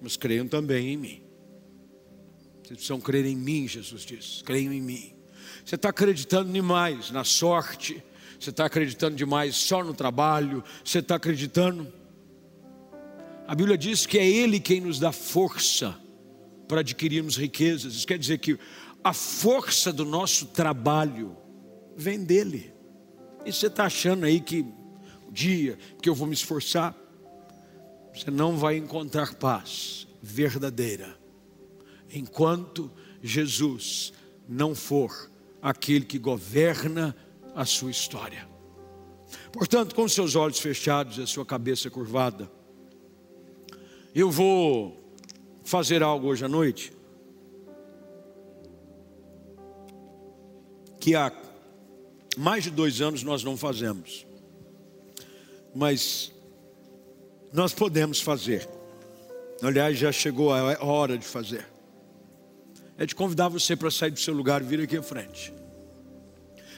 mas 0.00 0.16
creiam 0.16 0.46
também 0.46 0.94
em 0.94 0.96
mim. 0.96 1.22
Vocês 2.62 2.76
precisam 2.76 3.00
crer 3.00 3.24
em 3.24 3.36
mim, 3.36 3.66
Jesus 3.66 4.02
disse, 4.02 4.44
creiam 4.44 4.72
em 4.72 4.82
mim. 4.82 5.17
Você 5.68 5.74
está 5.74 5.90
acreditando 5.90 6.50
demais 6.50 7.10
na 7.10 7.24
sorte, 7.24 8.02
você 8.40 8.48
está 8.48 8.64
acreditando 8.64 9.14
demais 9.14 9.54
só 9.54 9.84
no 9.84 9.92
trabalho, 9.92 10.64
você 10.82 11.00
está 11.00 11.16
acreditando. 11.16 11.92
A 13.46 13.54
Bíblia 13.54 13.76
diz 13.76 14.06
que 14.06 14.18
é 14.18 14.26
Ele 14.26 14.60
quem 14.60 14.80
nos 14.80 14.98
dá 14.98 15.12
força 15.12 15.94
para 16.66 16.80
adquirirmos 16.80 17.36
riquezas. 17.36 17.96
Isso 17.96 18.06
quer 18.06 18.18
dizer 18.18 18.38
que 18.38 18.58
a 19.04 19.12
força 19.12 19.92
do 19.92 20.06
nosso 20.06 20.46
trabalho 20.46 21.36
vem 21.94 22.24
dele. 22.24 22.72
E 23.44 23.52
você 23.52 23.66
está 23.66 23.84
achando 23.84 24.24
aí 24.24 24.40
que 24.40 24.64
o 25.26 25.30
dia 25.30 25.76
que 26.00 26.08
eu 26.08 26.14
vou 26.14 26.26
me 26.26 26.32
esforçar, 26.32 26.96
você 28.14 28.30
não 28.30 28.56
vai 28.56 28.78
encontrar 28.78 29.34
paz 29.34 30.08
verdadeira 30.22 31.14
enquanto 32.10 32.90
Jesus 33.22 34.14
não 34.48 34.74
for 34.74 35.27
aquele 35.62 36.04
que 36.04 36.18
governa 36.18 37.14
a 37.54 37.64
sua 37.64 37.90
história. 37.90 38.48
Portanto, 39.52 39.94
com 39.94 40.08
seus 40.08 40.36
olhos 40.36 40.58
fechados 40.58 41.18
e 41.18 41.22
a 41.22 41.26
sua 41.26 41.44
cabeça 41.44 41.90
curvada, 41.90 42.50
eu 44.14 44.30
vou 44.30 44.98
fazer 45.64 46.02
algo 46.02 46.28
hoje 46.28 46.44
à 46.44 46.48
noite 46.48 46.92
que 50.98 51.14
há 51.14 51.32
mais 52.36 52.64
de 52.64 52.70
dois 52.70 53.00
anos 53.00 53.22
nós 53.22 53.42
não 53.44 53.56
fazemos, 53.56 54.26
mas 55.74 56.32
nós 57.52 57.72
podemos 57.72 58.20
fazer. 58.20 58.68
Aliás, 59.62 59.98
já 59.98 60.12
chegou 60.12 60.52
a 60.52 60.84
hora 60.84 61.18
de 61.18 61.24
fazer. 61.24 61.66
É 62.98 63.06
de 63.06 63.14
convidar 63.14 63.48
você 63.48 63.74
para 63.74 63.90
sair 63.90 64.10
do 64.10 64.20
seu 64.20 64.34
lugar 64.34 64.60
e 64.60 64.64
vir 64.66 64.80
aqui 64.80 64.96
à 64.96 65.02
frente. 65.02 65.54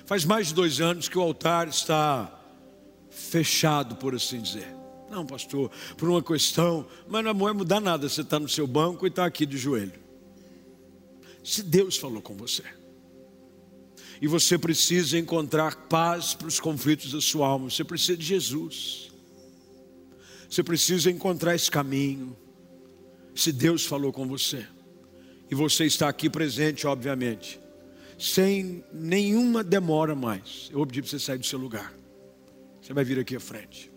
Faz 0.04 0.24
mais 0.24 0.48
de 0.48 0.54
dois 0.54 0.80
anos 0.80 1.08
que 1.08 1.18
o 1.18 1.22
altar 1.22 1.66
está 1.66 2.38
fechado, 3.10 3.96
por 3.96 4.14
assim 4.14 4.40
dizer. 4.40 4.68
Não, 5.10 5.26
pastor, 5.26 5.70
por 5.96 6.08
uma 6.08 6.22
questão, 6.22 6.86
mas 7.08 7.24
não 7.24 7.34
vai 7.34 7.52
mudar 7.52 7.80
nada. 7.80 8.08
Você 8.08 8.20
está 8.20 8.38
no 8.38 8.48
seu 8.48 8.66
banco 8.66 9.06
e 9.06 9.08
está 9.08 9.24
aqui 9.24 9.44
de 9.44 9.56
joelho. 9.56 9.98
Se 11.42 11.62
Deus 11.62 11.96
falou 11.96 12.20
com 12.20 12.34
você, 12.34 12.62
e 14.20 14.26
você 14.26 14.58
precisa 14.58 15.18
encontrar 15.18 15.74
paz 15.88 16.34
para 16.34 16.46
os 16.46 16.60
conflitos 16.60 17.12
da 17.12 17.20
sua 17.20 17.48
alma, 17.48 17.70
você 17.70 17.82
precisa 17.82 18.16
de 18.16 18.24
Jesus, 18.24 19.10
você 20.48 20.62
precisa 20.62 21.10
encontrar 21.10 21.54
esse 21.54 21.70
caminho. 21.70 22.36
Se 23.34 23.52
Deus 23.52 23.86
falou 23.86 24.12
com 24.12 24.26
você, 24.26 24.66
e 25.50 25.54
você 25.54 25.84
está 25.84 26.08
aqui 26.08 26.30
presente, 26.30 26.86
obviamente, 26.86 27.60
sem 28.16 28.84
nenhuma 28.92 29.64
demora 29.64 30.14
mais. 30.14 30.68
Eu 30.70 30.76
vou 30.76 30.86
pedir 30.86 31.02
para 31.02 31.10
você 31.10 31.18
sair 31.18 31.38
do 31.38 31.46
seu 31.46 31.58
lugar. 31.58 31.92
Você 32.80 32.94
vai 32.94 33.02
vir 33.02 33.18
aqui 33.18 33.34
à 33.34 33.40
frente. 33.40 33.90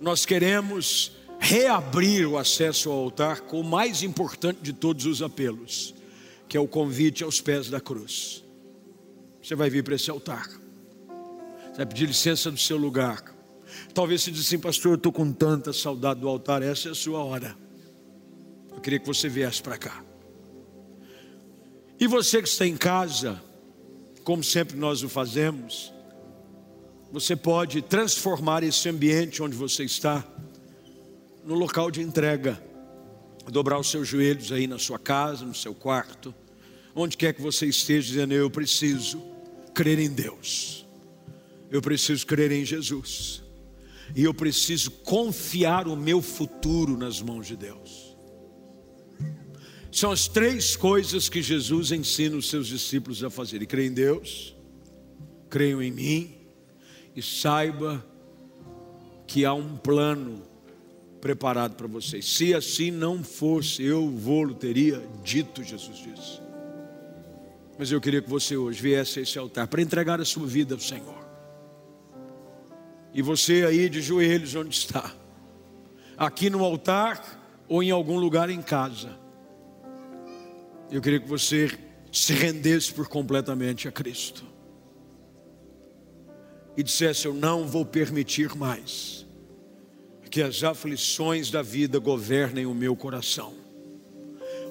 Nós 0.00 0.24
queremos 0.24 1.12
reabrir 1.38 2.26
o 2.26 2.38
acesso 2.38 2.90
ao 2.90 2.98
altar 2.98 3.42
com 3.42 3.60
o 3.60 3.64
mais 3.64 4.02
importante 4.02 4.60
de 4.62 4.72
todos 4.72 5.04
os 5.04 5.20
apelos, 5.20 5.94
que 6.48 6.56
é 6.56 6.60
o 6.60 6.66
convite 6.66 7.22
aos 7.22 7.40
pés 7.40 7.68
da 7.68 7.80
cruz. 7.80 8.42
Você 9.42 9.54
vai 9.54 9.68
vir 9.68 9.84
para 9.84 9.94
esse 9.94 10.10
altar. 10.10 10.48
Você 10.48 11.76
vai 11.76 11.86
pedir 11.86 12.06
licença 12.06 12.50
do 12.50 12.58
seu 12.58 12.76
lugar. 12.76 13.34
Talvez 13.92 14.22
você 14.22 14.30
diga 14.30 14.42
assim, 14.42 14.58
pastor, 14.58 14.92
eu 14.92 14.96
estou 14.96 15.12
com 15.12 15.30
tanta 15.32 15.72
saudade 15.72 16.20
do 16.20 16.28
altar, 16.28 16.62
essa 16.62 16.88
é 16.88 16.92
a 16.92 16.94
sua 16.94 17.22
hora. 17.22 17.56
Eu 18.72 18.80
queria 18.80 18.98
que 18.98 19.06
você 19.06 19.28
viesse 19.28 19.62
para 19.62 19.76
cá. 19.76 20.09
E 22.00 22.06
você 22.06 22.40
que 22.40 22.48
está 22.48 22.66
em 22.66 22.78
casa, 22.78 23.38
como 24.24 24.42
sempre 24.42 24.74
nós 24.74 25.02
o 25.02 25.08
fazemos, 25.08 25.92
você 27.12 27.36
pode 27.36 27.82
transformar 27.82 28.62
esse 28.62 28.88
ambiente 28.88 29.42
onde 29.42 29.54
você 29.54 29.84
está 29.84 30.26
no 31.44 31.54
local 31.54 31.90
de 31.90 32.00
entrega. 32.00 32.58
Dobrar 33.50 33.78
os 33.78 33.90
seus 33.90 34.08
joelhos 34.08 34.50
aí 34.50 34.66
na 34.66 34.78
sua 34.78 34.98
casa, 34.98 35.44
no 35.44 35.54
seu 35.54 35.74
quarto, 35.74 36.34
onde 36.94 37.18
quer 37.18 37.34
que 37.34 37.42
você 37.42 37.66
esteja, 37.66 38.08
dizendo: 38.08 38.32
Eu 38.32 38.48
preciso 38.48 39.20
crer 39.74 39.98
em 39.98 40.08
Deus, 40.08 40.86
eu 41.70 41.82
preciso 41.82 42.26
crer 42.26 42.50
em 42.50 42.64
Jesus, 42.64 43.42
e 44.14 44.22
eu 44.22 44.32
preciso 44.32 44.90
confiar 44.90 45.86
o 45.86 45.96
meu 45.96 46.22
futuro 46.22 46.96
nas 46.96 47.20
mãos 47.20 47.46
de 47.46 47.56
Deus. 47.56 48.09
São 49.92 50.12
as 50.12 50.28
três 50.28 50.76
coisas 50.76 51.28
que 51.28 51.42
Jesus 51.42 51.90
ensina 51.90 52.36
os 52.36 52.48
seus 52.48 52.68
discípulos 52.68 53.24
a 53.24 53.30
fazer. 53.30 53.60
E 53.60 53.66
creia 53.66 53.88
em 53.88 53.92
Deus, 53.92 54.54
creiam 55.48 55.82
em 55.82 55.90
mim 55.90 56.34
e 57.14 57.20
saiba 57.20 58.04
que 59.26 59.44
há 59.44 59.52
um 59.52 59.76
plano 59.76 60.42
preparado 61.20 61.74
para 61.74 61.88
vocês. 61.88 62.24
Se 62.24 62.54
assim 62.54 62.90
não 62.90 63.22
fosse, 63.22 63.82
eu 63.82 64.08
vou 64.08 64.54
teria 64.54 65.02
dito, 65.24 65.62
Jesus 65.62 65.98
disse. 65.98 66.40
Mas 67.76 67.90
eu 67.90 68.00
queria 68.00 68.22
que 68.22 68.30
você 68.30 68.56
hoje 68.56 68.80
viesse 68.80 69.18
a 69.18 69.22
esse 69.22 69.38
altar 69.38 69.66
para 69.66 69.82
entregar 69.82 70.20
a 70.20 70.24
sua 70.24 70.46
vida 70.46 70.74
ao 70.74 70.80
Senhor. 70.80 71.18
E 73.12 73.22
você 73.22 73.64
aí 73.64 73.88
de 73.88 74.00
joelhos 74.00 74.54
onde 74.54 74.72
está, 74.74 75.12
aqui 76.16 76.48
no 76.48 76.62
altar 76.64 77.64
ou 77.68 77.82
em 77.82 77.90
algum 77.90 78.18
lugar 78.18 78.50
em 78.50 78.62
casa 78.62 79.18
eu 80.90 81.00
queria 81.00 81.20
que 81.20 81.28
você 81.28 81.70
se 82.12 82.32
rendesse 82.32 82.92
por 82.92 83.08
completamente 83.08 83.86
a 83.86 83.92
Cristo 83.92 84.44
e 86.76 86.82
dissesse: 86.82 87.26
Eu 87.26 87.34
não 87.34 87.66
vou 87.66 87.84
permitir 87.84 88.54
mais 88.56 89.26
que 90.30 90.42
as 90.42 90.62
aflições 90.62 91.50
da 91.50 91.62
vida 91.62 91.98
governem 91.98 92.66
o 92.66 92.74
meu 92.74 92.94
coração. 92.94 93.54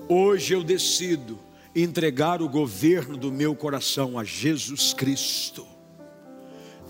Hoje 0.08 0.54
eu 0.54 0.64
decido 0.64 1.38
entregar 1.76 2.42
o 2.42 2.50
governo 2.50 3.18
do 3.18 3.32
meu 3.32 3.56
coração 3.56 4.18
a 4.18 4.24
Jesus 4.24 4.94
Cristo. 4.94 5.68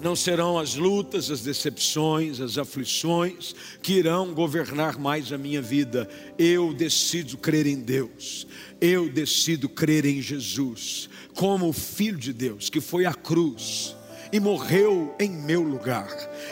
Não 0.02 0.16
serão 0.16 0.58
as 0.58 0.76
lutas, 0.76 1.30
as 1.30 1.42
decepções, 1.42 2.40
as 2.40 2.58
aflições 2.58 3.54
que 3.82 3.94
irão 3.94 4.34
governar 4.34 4.98
mais 4.98 5.34
a 5.34 5.38
minha 5.38 5.62
vida. 5.62 6.10
Eu 6.38 6.74
decido 6.74 7.38
crer 7.38 7.68
em 7.68 7.80
Deus 7.80 8.48
eu 8.82 9.10
decido 9.10 9.68
crer 9.68 10.06
em 10.06 10.22
Jesus 10.22 11.10
como 11.36 11.68
o 11.68 11.74
Filho 11.74 12.18
de 12.18 12.34
Deus 12.34 12.70
que 12.70 12.80
foi 12.80 13.06
à 13.06 13.14
cruz 13.14 13.96
e 14.32 14.40
morreu 14.40 15.16
em 15.20 15.30
meu 15.30 15.62
lugar 15.62 16.08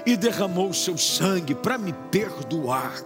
e 0.06 0.18
derramou 0.18 0.74
seu 0.74 0.98
sangue 0.98 1.54
para 1.54 1.78
me 1.78 1.94
perdoar. 2.12 3.04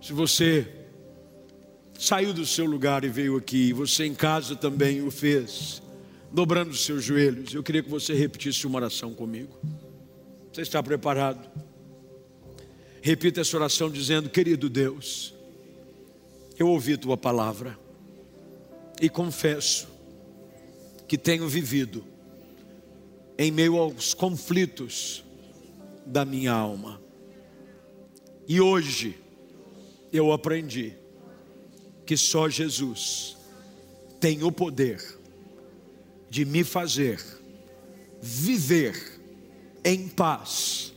Se 0.00 0.12
você 0.12 0.66
saiu 1.98 2.32
do 2.32 2.46
seu 2.46 2.64
lugar 2.64 3.04
e 3.04 3.08
veio 3.08 3.36
aqui, 3.36 3.72
você 3.72 4.04
em 4.04 4.14
casa 4.14 4.56
também 4.56 5.02
o 5.02 5.10
fez, 5.10 5.82
dobrando 6.36 6.70
os 6.70 6.84
seus 6.84 7.02
joelhos, 7.02 7.54
eu 7.54 7.62
queria 7.62 7.82
que 7.82 7.88
você 7.88 8.12
repetisse 8.12 8.66
uma 8.66 8.76
oração 8.76 9.14
comigo. 9.14 9.58
Você 10.52 10.60
está 10.60 10.82
preparado? 10.82 11.48
Repita 13.00 13.40
essa 13.40 13.56
oração 13.56 13.90
dizendo: 13.90 14.28
Querido 14.28 14.68
Deus, 14.68 15.32
eu 16.58 16.68
ouvi 16.68 16.98
tua 16.98 17.16
palavra 17.16 17.78
e 19.00 19.08
confesso 19.08 19.88
que 21.08 21.16
tenho 21.16 21.48
vivido 21.48 22.04
em 23.38 23.50
meio 23.50 23.78
aos 23.78 24.12
conflitos 24.12 25.24
da 26.04 26.22
minha 26.26 26.52
alma. 26.52 27.00
E 28.46 28.60
hoje 28.60 29.18
eu 30.12 30.32
aprendi 30.32 30.92
que 32.04 32.14
só 32.14 32.46
Jesus 32.46 33.38
tem 34.20 34.44
o 34.44 34.52
poder 34.52 35.15
de 36.28 36.44
me 36.44 36.64
fazer 36.64 37.22
viver 38.20 39.20
em 39.84 40.08
paz 40.08 40.92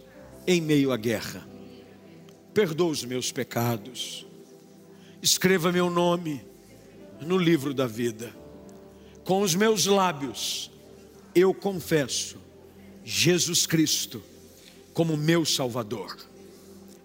em 0.48 0.62
meio 0.62 0.92
à 0.92 0.98
guerra. 0.98 1.48
Perdoa 2.54 2.90
os 2.90 3.04
meus 3.04 3.32
pecados 3.32 4.26
escreva 5.22 5.72
meu 5.72 5.90
nome 5.90 6.42
no 7.22 7.38
livro 7.38 7.74
da 7.74 7.86
vida. 7.86 8.34
Com 9.24 9.42
os 9.42 9.54
meus 9.54 9.86
lábios, 9.86 10.72
eu 11.36 11.54
confesso 11.54 12.38
Jesus 13.04 13.66
Cristo 13.66 14.24
como 14.94 15.16
meu 15.16 15.46
Salvador 15.46 16.18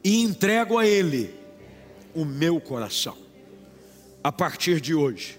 e 0.02 0.22
entrego 0.22 0.78
a 0.78 0.86
Ele 0.86 1.34
o 2.14 2.24
meu 2.24 2.60
coração. 2.60 3.24
a 4.22 4.32
partir 4.32 4.80
de 4.80 4.94
hoje, 4.94 5.38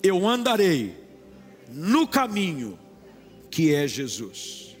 eu 0.00 0.28
andarei 0.28 0.94
no 1.70 2.06
caminho 2.06 2.78
que 3.50 3.74
é 3.74 3.86
Jesus, 3.86 4.76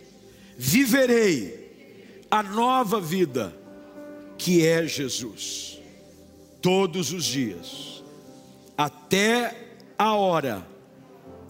viverei 0.56 2.24
a 2.30 2.42
nova 2.42 3.00
vida 3.00 3.56
que 4.36 4.66
é 4.66 4.86
Jesus, 4.86 5.80
todos 6.60 7.12
os 7.12 7.24
dias, 7.24 8.02
até 8.76 9.78
a 9.96 10.14
hora 10.14 10.66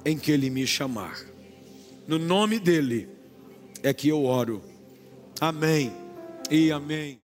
em 0.04 0.18
que 0.18 0.30
Ele 0.30 0.50
me 0.50 0.66
chamar. 0.66 1.18
No 2.06 2.18
nome 2.18 2.58
dEle 2.58 3.08
é 3.82 3.94
que 3.94 4.08
eu 4.08 4.24
oro. 4.24 4.62
Amém 5.40 5.92
e 6.50 6.70
amém. 6.70 7.18